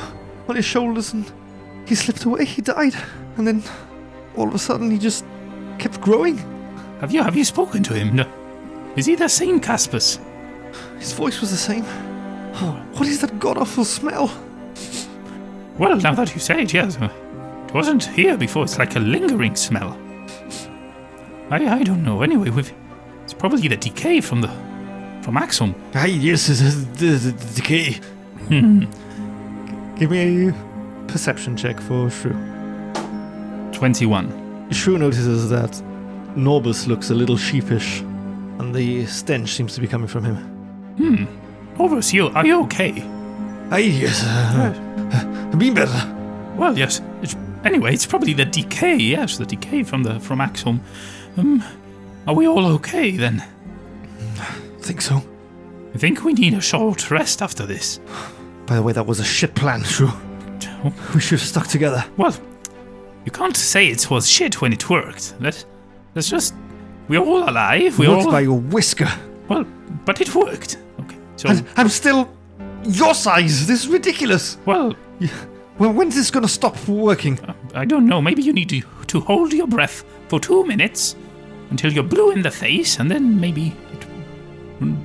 [0.49, 1.31] on his shoulders, and
[1.87, 2.45] he slipped away.
[2.45, 2.95] He died,
[3.37, 3.63] and then
[4.37, 5.25] all of a sudden he just
[5.79, 6.39] kept growing.
[7.01, 8.17] Have you have you spoken to him?
[8.17, 8.27] No.
[8.97, 10.19] Is he the same Caspus?
[10.99, 11.85] His voice was the same.
[12.55, 14.31] Oh, what is that god awful smell?
[15.79, 16.97] Well, now that you say it, yes.
[17.01, 17.09] uh,
[17.67, 18.65] It wasn't here before.
[18.65, 19.97] It's like a lingering smell.
[21.51, 22.23] I I don't know.
[22.23, 22.73] Anyway, we've,
[23.25, 24.49] it's probably the decay from the
[25.23, 25.75] from Axeholm.
[25.95, 28.01] Ah, yes, the, decay.
[29.99, 30.53] Give me a
[31.07, 32.35] perception check for Shrew.
[33.73, 34.69] Twenty-one.
[34.71, 35.71] Shrew notices that
[36.37, 38.01] Norbus looks a little sheepish,
[38.59, 40.37] and the stench seems to be coming from him.
[41.79, 43.03] Norbus, you are you okay?
[43.71, 44.75] Ah, yes, uh,
[45.13, 45.25] uh,
[45.57, 46.55] better.
[46.57, 47.01] Well, yes.
[47.23, 48.97] It's, anyway, it's probably the decay.
[48.97, 50.81] Yes, the decay from the from Axeholm.
[51.37, 51.63] Um,
[52.27, 53.43] are we all okay then?
[54.39, 54.45] I
[54.81, 55.23] think so.
[55.95, 58.01] I think we need a short rest after this.
[58.67, 60.11] By the way, that was a shit plan, Shrew.
[61.15, 62.05] We should have stuck together.
[62.17, 62.35] Well,
[63.25, 65.35] you can't say it was shit when it worked.
[65.41, 65.65] Let,
[66.15, 66.55] let's just.
[67.09, 67.99] We're all alive.
[67.99, 68.31] We're all.
[68.31, 69.09] by your whisker.
[69.49, 69.65] Well,
[70.05, 70.79] but it worked.
[71.01, 71.17] Okay.
[71.37, 72.29] So, And I'm still
[72.85, 73.67] your size.
[73.67, 74.59] This is ridiculous.
[74.67, 74.95] well,
[75.79, 77.41] Well, when's this gonna stop working?
[77.75, 78.21] I don't know.
[78.21, 81.17] Maybe you need to, to hold your breath for two minutes
[81.71, 84.07] until you're blue in the face, and then maybe it
[84.81, 85.03] mm,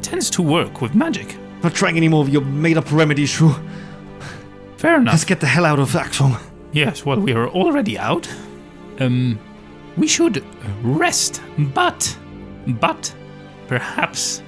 [0.00, 1.36] tends to work with magic.
[1.62, 3.54] Not trying any more of your made-up remedies, Shrew.
[4.78, 5.12] Fair enough.
[5.12, 6.40] Let's get the hell out of Axeholm.
[6.72, 8.28] Yes, well, we are already out.
[8.98, 9.38] Um,
[9.96, 10.44] we should
[10.82, 12.16] rest, but,
[12.66, 13.14] but,
[13.68, 14.42] perhaps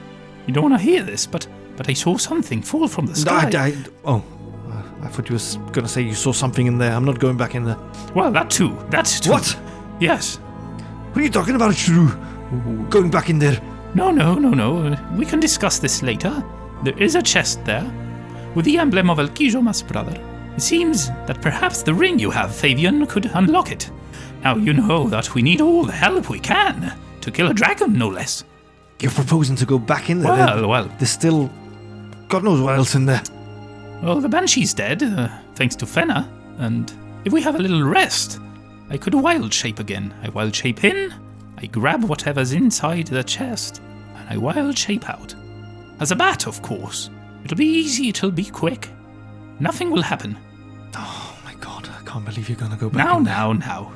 [0.47, 1.47] you don't want to hear this, but,
[1.77, 3.51] but I saw something fall from the sky.
[3.55, 4.23] I, I, oh, uh,
[5.09, 6.93] I thought you were gonna say you saw something in there.
[6.93, 7.79] I'm not going back in there.
[8.15, 8.77] Well, that too.
[8.91, 9.31] That too.
[9.31, 9.59] What?
[10.01, 10.37] Yes.
[10.37, 12.09] What are you talking about, Shrew?
[12.91, 13.59] Going back in there?
[13.95, 14.87] No, no, no, no.
[14.93, 16.45] Uh, we can discuss this later.
[16.85, 17.91] There is a chest there,
[18.55, 20.15] with the emblem of Elkijomas' brother.
[20.57, 23.91] It seems that perhaps the ring you have, Fabian, could unlock it.
[24.45, 26.93] Now you know that we need all the help we can
[27.23, 28.45] to kill a dragon, no less.
[29.01, 30.37] You're proposing to go back in there?
[30.37, 30.47] then?
[30.47, 31.51] Well, well, There's still,
[32.29, 33.23] God knows what else in there.
[34.03, 36.93] Well, the Banshee's dead, uh, thanks to Fenna, and
[37.25, 38.39] if we have a little rest,
[38.91, 40.15] I could wild shape again.
[40.23, 41.13] I wild shape in,
[41.57, 43.83] I grab whatever's inside the chest,
[44.17, 45.35] and I wild shape out.
[46.01, 47.11] As a bat, of course.
[47.45, 48.89] It'll be easy, it'll be quick.
[49.61, 50.39] Nothing will happen.
[50.97, 53.05] Oh my God, I can't believe you're gonna go back.
[53.05, 53.93] Now, now, now.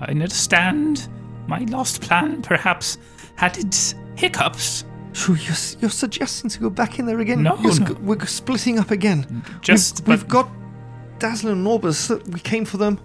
[0.00, 1.08] I understand
[1.46, 2.98] my lost plan perhaps
[3.36, 4.84] had its hiccups.
[5.14, 7.42] Shrew, you're, you're suggesting to go back in there again?
[7.42, 7.94] No, no.
[8.00, 9.44] We're splitting up again.
[9.62, 10.50] Just, we've, we've got
[11.18, 12.10] Dazzler and Norbus.
[12.32, 13.00] We came for them.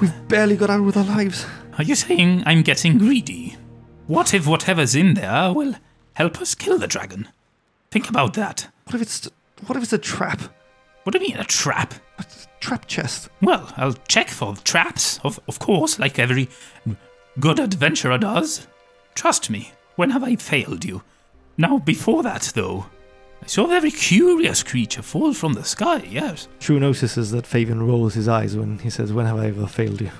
[0.00, 1.46] We've barely got out with our lives.
[1.78, 3.56] are you saying I'm getting greedy?
[4.06, 5.74] What if whatever's in there will
[6.14, 7.28] help us kill the dragon?
[7.90, 8.68] Think about that.
[8.86, 9.28] What if it's
[9.66, 10.40] what if it's a trap?
[11.04, 11.94] What do you mean, a trap?
[12.18, 12.24] A
[12.60, 13.28] trap chest.
[13.42, 16.48] Well, I'll check for traps, of, of course, like every
[17.38, 18.66] good adventurer does.
[19.14, 21.02] Trust me, when have I failed you?
[21.56, 22.86] Now, before that, though,
[23.42, 26.48] I saw a very curious creature fall from the sky, yes.
[26.60, 30.00] Shrew notices that Fabian rolls his eyes when he says, "When have I ever failed
[30.00, 30.10] you?"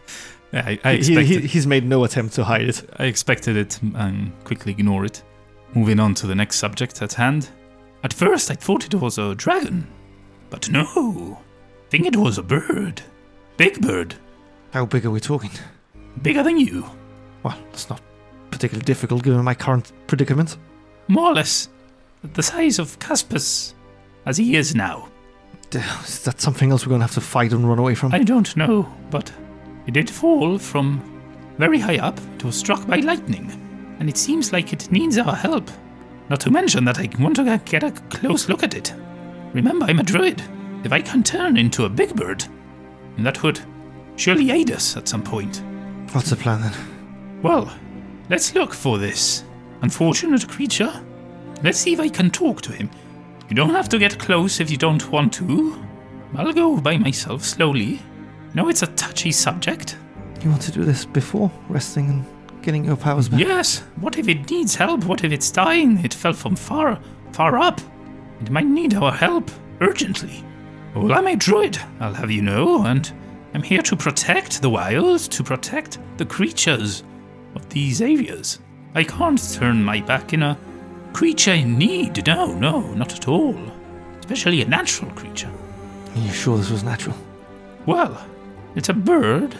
[0.52, 2.88] I, I, He- he, he's made no attempt to hide it.
[2.98, 5.22] I expected it and quickly ignore it.
[5.74, 7.48] Moving on to the next subject at hand.
[8.04, 9.86] At first, I thought it was a dragon,
[10.48, 11.38] but no.
[11.86, 13.02] I think it was a bird.
[13.56, 14.14] Big bird.
[14.72, 15.50] How big are we talking?
[16.22, 16.88] Bigger than you.
[17.42, 18.00] Well, that's not
[18.50, 20.56] particularly difficult given my current predicament.
[21.08, 21.68] More or less
[22.22, 23.74] the size of Caspus
[24.24, 25.08] as he is now.
[25.72, 28.14] Is that something else we're going to have to fight and run away from?
[28.14, 29.32] I don't know, but
[29.86, 31.02] it did fall from
[31.58, 32.18] very high up.
[32.36, 33.50] It was struck by lightning,
[33.98, 35.70] and it seems like it needs our help.
[36.28, 38.94] Not to mention that I want to get a close look at it.
[39.52, 40.42] Remember, I'm a druid.
[40.84, 42.44] If I can turn into a big bird,
[43.18, 43.60] that would
[44.16, 45.62] surely aid us at some point.
[46.12, 46.72] What's the plan then?
[47.42, 47.72] Well,
[48.28, 49.44] let's look for this
[49.82, 50.92] unfortunate creature.
[51.62, 52.90] Let's see if I can talk to him.
[53.48, 55.82] You don't have to get close if you don't want to.
[56.34, 58.00] I'll go by myself slowly.
[58.54, 59.96] No, it's a touchy subject.
[60.42, 63.40] You want to do this before resting and getting your powers back?
[63.40, 65.04] Yes, what if it needs help?
[65.04, 66.04] What if it's dying?
[66.04, 67.00] It fell from far,
[67.32, 67.80] far up.
[68.40, 69.50] It might need our help
[69.80, 70.44] urgently.
[70.94, 73.10] Well, I'm a druid, I'll have you know, and
[73.54, 77.02] I'm here to protect the wilds, to protect the creatures
[77.54, 78.58] of these areas.
[78.96, 80.56] I can't turn my back in a
[81.12, 82.26] creature in need.
[82.26, 83.54] No, no, not at all.
[84.20, 85.52] Especially a natural creature.
[86.14, 87.14] Are you sure this was natural?
[87.84, 88.18] Well,
[88.74, 89.54] it's a bird.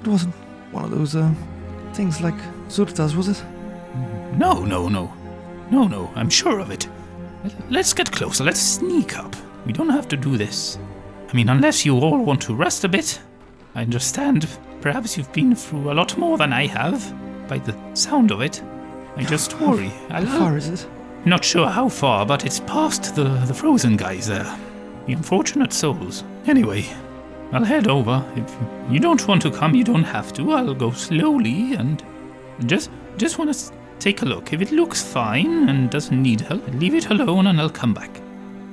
[0.00, 0.34] It wasn't
[0.72, 1.30] one of those uh,
[1.92, 2.36] things like
[2.68, 3.44] Zurt does, was it?
[4.38, 5.12] No, no, no.
[5.70, 6.88] No, no, I'm sure of it.
[7.68, 8.44] Let's get closer.
[8.44, 9.36] Let's sneak up.
[9.66, 10.78] We don't have to do this.
[11.28, 13.20] I mean, unless you all want to rest a bit.
[13.74, 14.48] I understand.
[14.80, 17.12] Perhaps you've been through a lot more than I have,
[17.48, 18.62] by the sound of it.
[19.16, 19.88] I just worry.
[20.10, 20.86] How far is it?
[21.24, 24.56] Not sure how far, but it's past the, the frozen guys there.
[25.06, 26.22] The unfortunate souls.
[26.46, 26.84] Anyway,
[27.52, 28.24] I'll head over.
[28.36, 28.56] If
[28.92, 30.52] you don't want to come, you don't have to.
[30.52, 32.02] I'll go slowly and
[32.66, 34.52] just just want to take a look.
[34.52, 38.10] If it looks fine and doesn't need help, leave it alone and I'll come back.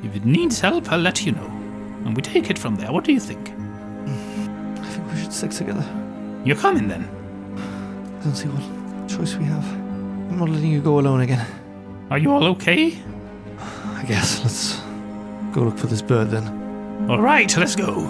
[0.04, 1.48] If it needs help, I'll let you know.
[2.06, 2.92] And we take it from there.
[2.92, 3.50] What do you think?
[3.50, 5.84] I think we should stick together.
[6.44, 7.10] You're coming then?
[8.26, 9.64] Don't see what choice we have.
[9.72, 11.46] I'm not letting you go alone again.
[12.10, 12.98] Are you all okay?
[13.60, 14.80] I guess let's
[15.54, 17.08] go look for this bird then.
[17.08, 18.04] All right, let's go.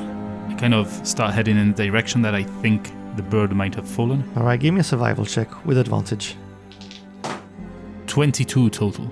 [0.48, 3.86] I kind of start heading in the direction that I think the bird might have
[3.86, 4.24] fallen.
[4.38, 6.38] All right, give me a survival check with advantage.
[8.08, 9.12] 22 total.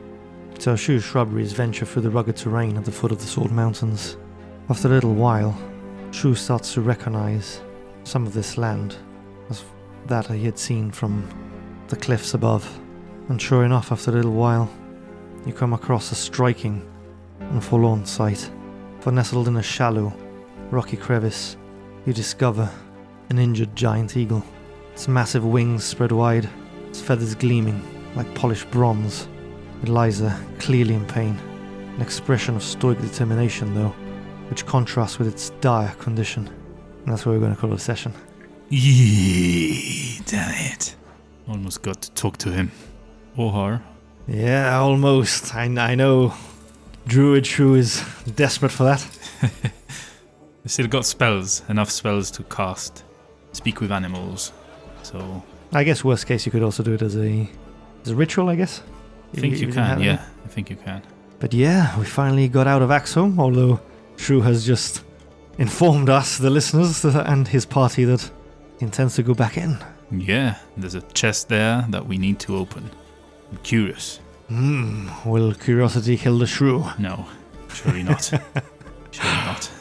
[0.57, 4.15] So Shrew shrubberies venture through the rugged terrain at the foot of the Sword Mountains.
[4.69, 5.53] After a little while,
[6.11, 7.59] Shrew starts to recognize
[8.05, 8.95] some of this land
[9.49, 9.65] as
[10.07, 11.27] that he had seen from
[11.87, 12.79] the cliffs above.
[13.29, 14.69] And sure enough, after a little while,
[15.45, 16.87] you come across a striking
[17.39, 18.49] and forlorn sight.
[18.99, 20.13] For nestled in a shallow,
[20.71, 21.57] rocky crevice,
[22.05, 22.69] you discover
[23.29, 24.43] an injured giant eagle.
[24.93, 26.49] Its massive wings spread wide,
[26.87, 27.81] its feathers gleaming
[28.15, 29.27] like polished bronze.
[29.81, 31.37] It lies there, clearly in pain.
[31.95, 33.93] An expression of stoic determination, though,
[34.49, 36.47] which contrasts with its dire condition.
[36.47, 38.13] And that's what we're going to call it a session.
[38.75, 40.95] Yee, damn it.
[41.47, 42.71] Almost got to talk to him.
[43.37, 43.83] Or her.
[44.27, 45.53] Yeah, almost.
[45.53, 46.33] I, I know
[47.05, 48.03] Druid Shrew is
[48.35, 49.07] desperate for that.
[49.43, 53.03] I still got spells, enough spells to cast.
[53.51, 54.53] Speak with animals.
[55.03, 57.47] So I guess worst case you could also do it as a
[58.01, 58.81] as a ritual, I guess.
[59.37, 60.05] I think you can, it.
[60.05, 60.25] yeah.
[60.45, 61.03] I think you can.
[61.39, 63.81] But yeah, we finally got out of Axeholm, although
[64.15, 65.03] Shrew has just
[65.59, 68.31] informed us, the listeners, and his party that
[68.83, 69.77] intends to go back in.
[70.11, 72.89] Yeah, there's a chest there that we need to open.
[73.51, 74.19] I'm curious.
[74.49, 76.83] Hmm, will curiosity kill the shrew?
[76.99, 77.25] No,
[77.73, 78.23] surely not.
[79.11, 79.71] surely not.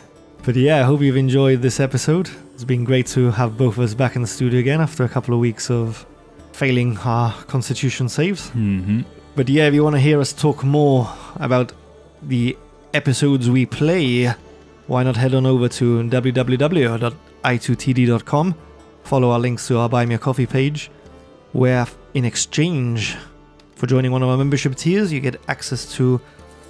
[0.44, 2.30] But yeah, I hope you've enjoyed this episode.
[2.54, 5.08] It's been great to have both of us back in the studio again after a
[5.08, 6.06] couple of weeks of
[6.52, 8.48] failing our constitution saves.
[8.50, 9.02] hmm
[9.36, 11.72] But yeah, if you want to hear us talk more about
[12.22, 12.56] the
[12.94, 14.32] episodes we play,
[14.86, 16.02] why not head on over to
[17.44, 18.54] www.i2td.com,
[19.04, 20.90] follow our links to our Buy Me a Coffee page,
[21.52, 23.16] where in exchange
[23.74, 26.20] for joining one of our membership tiers, you get access to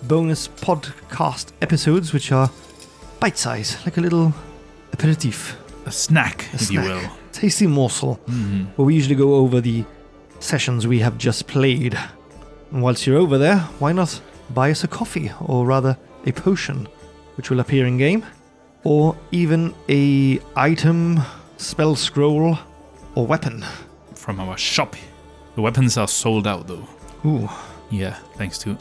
[0.04, 2.50] bonus podcast episodes, which are
[3.20, 4.32] bite size, like a little
[4.92, 5.56] aperitif,
[5.86, 7.02] A snack, A if you snack.
[7.02, 7.10] will.
[7.32, 9.84] tasty morsel hmm where we usually go over the
[10.40, 11.96] sessions we have just played.
[12.72, 14.20] And whilst you're over there, why not
[14.50, 16.88] buy us a coffee, or rather a potion,
[17.36, 18.24] which will appear in game,
[18.84, 21.20] or even a item,
[21.62, 22.58] spell scroll,
[23.14, 23.64] or weapon.
[24.14, 24.96] From our shop.
[25.54, 26.86] The weapons are sold out though.
[27.24, 27.48] Ooh.
[27.90, 28.78] Yeah, thanks to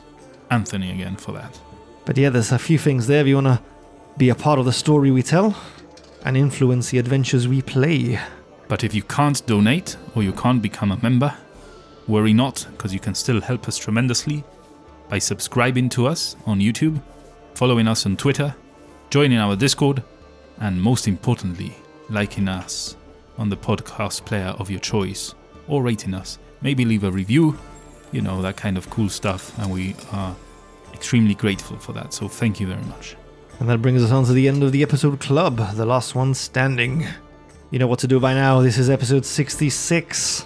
[0.50, 1.60] Anthony again for that.
[2.06, 3.62] But yeah, there's a few things there if you want to
[4.18, 5.56] be a part of the story we tell
[6.24, 8.20] and influence the adventures we play.
[8.68, 11.34] But if you can't donate or you can't become a member,
[12.08, 14.44] worry not, because you can still help us tremendously
[15.10, 17.02] by subscribing to us on YouTube,
[17.54, 18.56] following us on Twitter,
[19.10, 20.04] joining our Discord,
[20.60, 21.76] and most importantly,
[22.12, 22.96] liking us
[23.38, 25.34] on the podcast player of your choice
[25.68, 26.38] or rating us.
[26.62, 27.58] Maybe leave a review,
[28.12, 30.36] you know, that kind of cool stuff, and we are
[30.94, 32.14] extremely grateful for that.
[32.14, 33.16] So thank you very much.
[33.60, 36.34] And that brings us on to the end of the episode club, the last one
[36.34, 37.08] standing.
[37.70, 38.62] You know what to do by now.
[38.62, 40.46] This is episode 66.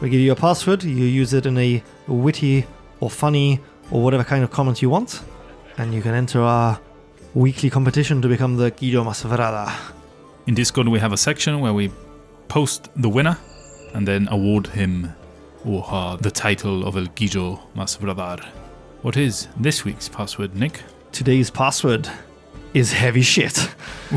[0.00, 2.66] We give you a password, you use it in a witty
[2.98, 3.60] or funny
[3.90, 5.22] or whatever kind of comment you want,
[5.76, 6.80] and you can enter our
[7.34, 9.72] weekly competition to become the Guido Masvrada.
[10.44, 11.92] In Discord, we have a section where we
[12.48, 13.38] post the winner
[13.94, 15.12] and then award him
[15.64, 18.44] or her the title of El Guido Masvradar.
[19.02, 20.80] What is this week's password, Nick?
[21.12, 22.08] Today's password
[22.74, 23.54] is heavy shit.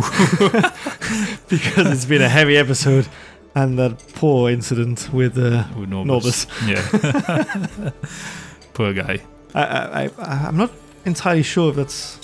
[1.48, 3.08] because it's been a heavy episode
[3.54, 6.48] and that poor incident with uh, With Norbus.
[6.68, 7.92] Yeah.
[8.74, 9.22] Poor guy.
[9.54, 10.72] I, I, I, I'm not
[11.06, 12.20] entirely sure if that's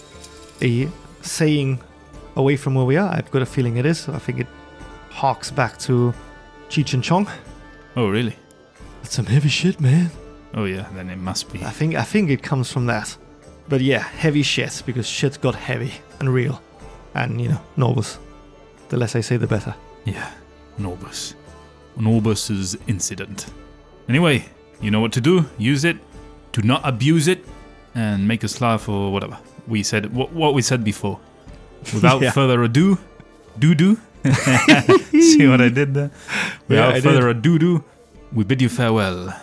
[0.62, 0.90] a
[1.22, 1.80] saying
[2.36, 3.10] away from where we are.
[3.10, 4.08] I've got a feeling it is.
[4.10, 4.48] I think it
[5.10, 6.14] harks back to
[6.70, 7.28] Cheech and Chong.
[7.96, 8.36] Oh, really?
[9.02, 10.12] That's some heavy shit, man.
[10.54, 11.64] Oh, yeah, then it must be.
[11.64, 13.18] I think I think it comes from that.
[13.70, 16.62] But yeah, heavy shit because shit got heavy and real,
[17.14, 18.18] and you know, Norbus.
[18.90, 19.74] The less I say, the better.
[20.04, 20.30] Yeah,
[20.78, 21.36] Norbus.
[21.98, 23.46] Norbus's incident.
[24.10, 24.46] Anyway,
[24.82, 25.46] you know what to do.
[25.58, 25.98] Use it.
[26.52, 27.46] Do not abuse it,
[27.96, 30.14] and make us laugh or whatever we said.
[30.14, 31.20] What, what we said before.
[31.94, 32.32] Without Yeah.
[32.32, 32.98] further ado,
[33.58, 33.98] do do.
[35.14, 36.12] See what I did there?
[36.68, 37.04] Without did.
[37.04, 37.84] further ado, do,
[38.32, 39.34] we bid you farewell,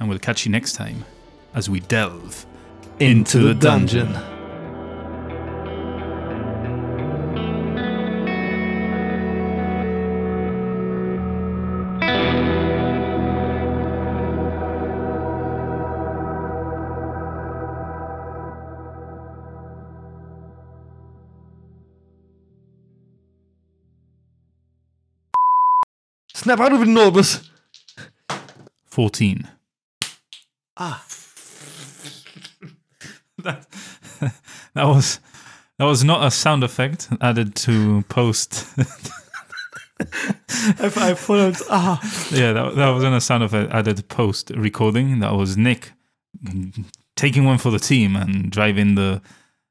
[0.00, 1.04] and we'll catch you next time
[1.54, 2.44] as we delve
[2.98, 4.08] into, the dungeon.
[26.46, 27.44] Snap out of it, Norbus.
[28.84, 29.48] 14.
[30.76, 31.04] Ah,
[33.38, 33.66] that,
[34.74, 35.18] that was
[35.76, 38.64] that was not a sound effect added to post.
[39.98, 41.56] I, I followed.
[41.68, 41.98] Ah,
[42.30, 45.18] yeah, that, that wasn't a sound effect added post recording.
[45.18, 45.94] That was Nick
[47.16, 49.20] taking one for the team and driving the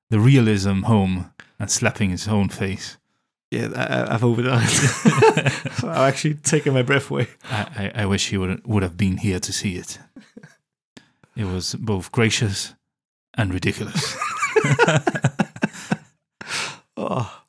[0.09, 2.97] the realism home and slapping his own face.
[3.55, 5.03] Yeah, I, I've overdone it.
[5.83, 7.27] I've actually taken my breath away.
[7.49, 9.99] I, I, I wish he would would have been here to see it.
[11.35, 12.73] It was both gracious
[13.33, 14.17] and ridiculous.
[16.97, 17.41] Oh,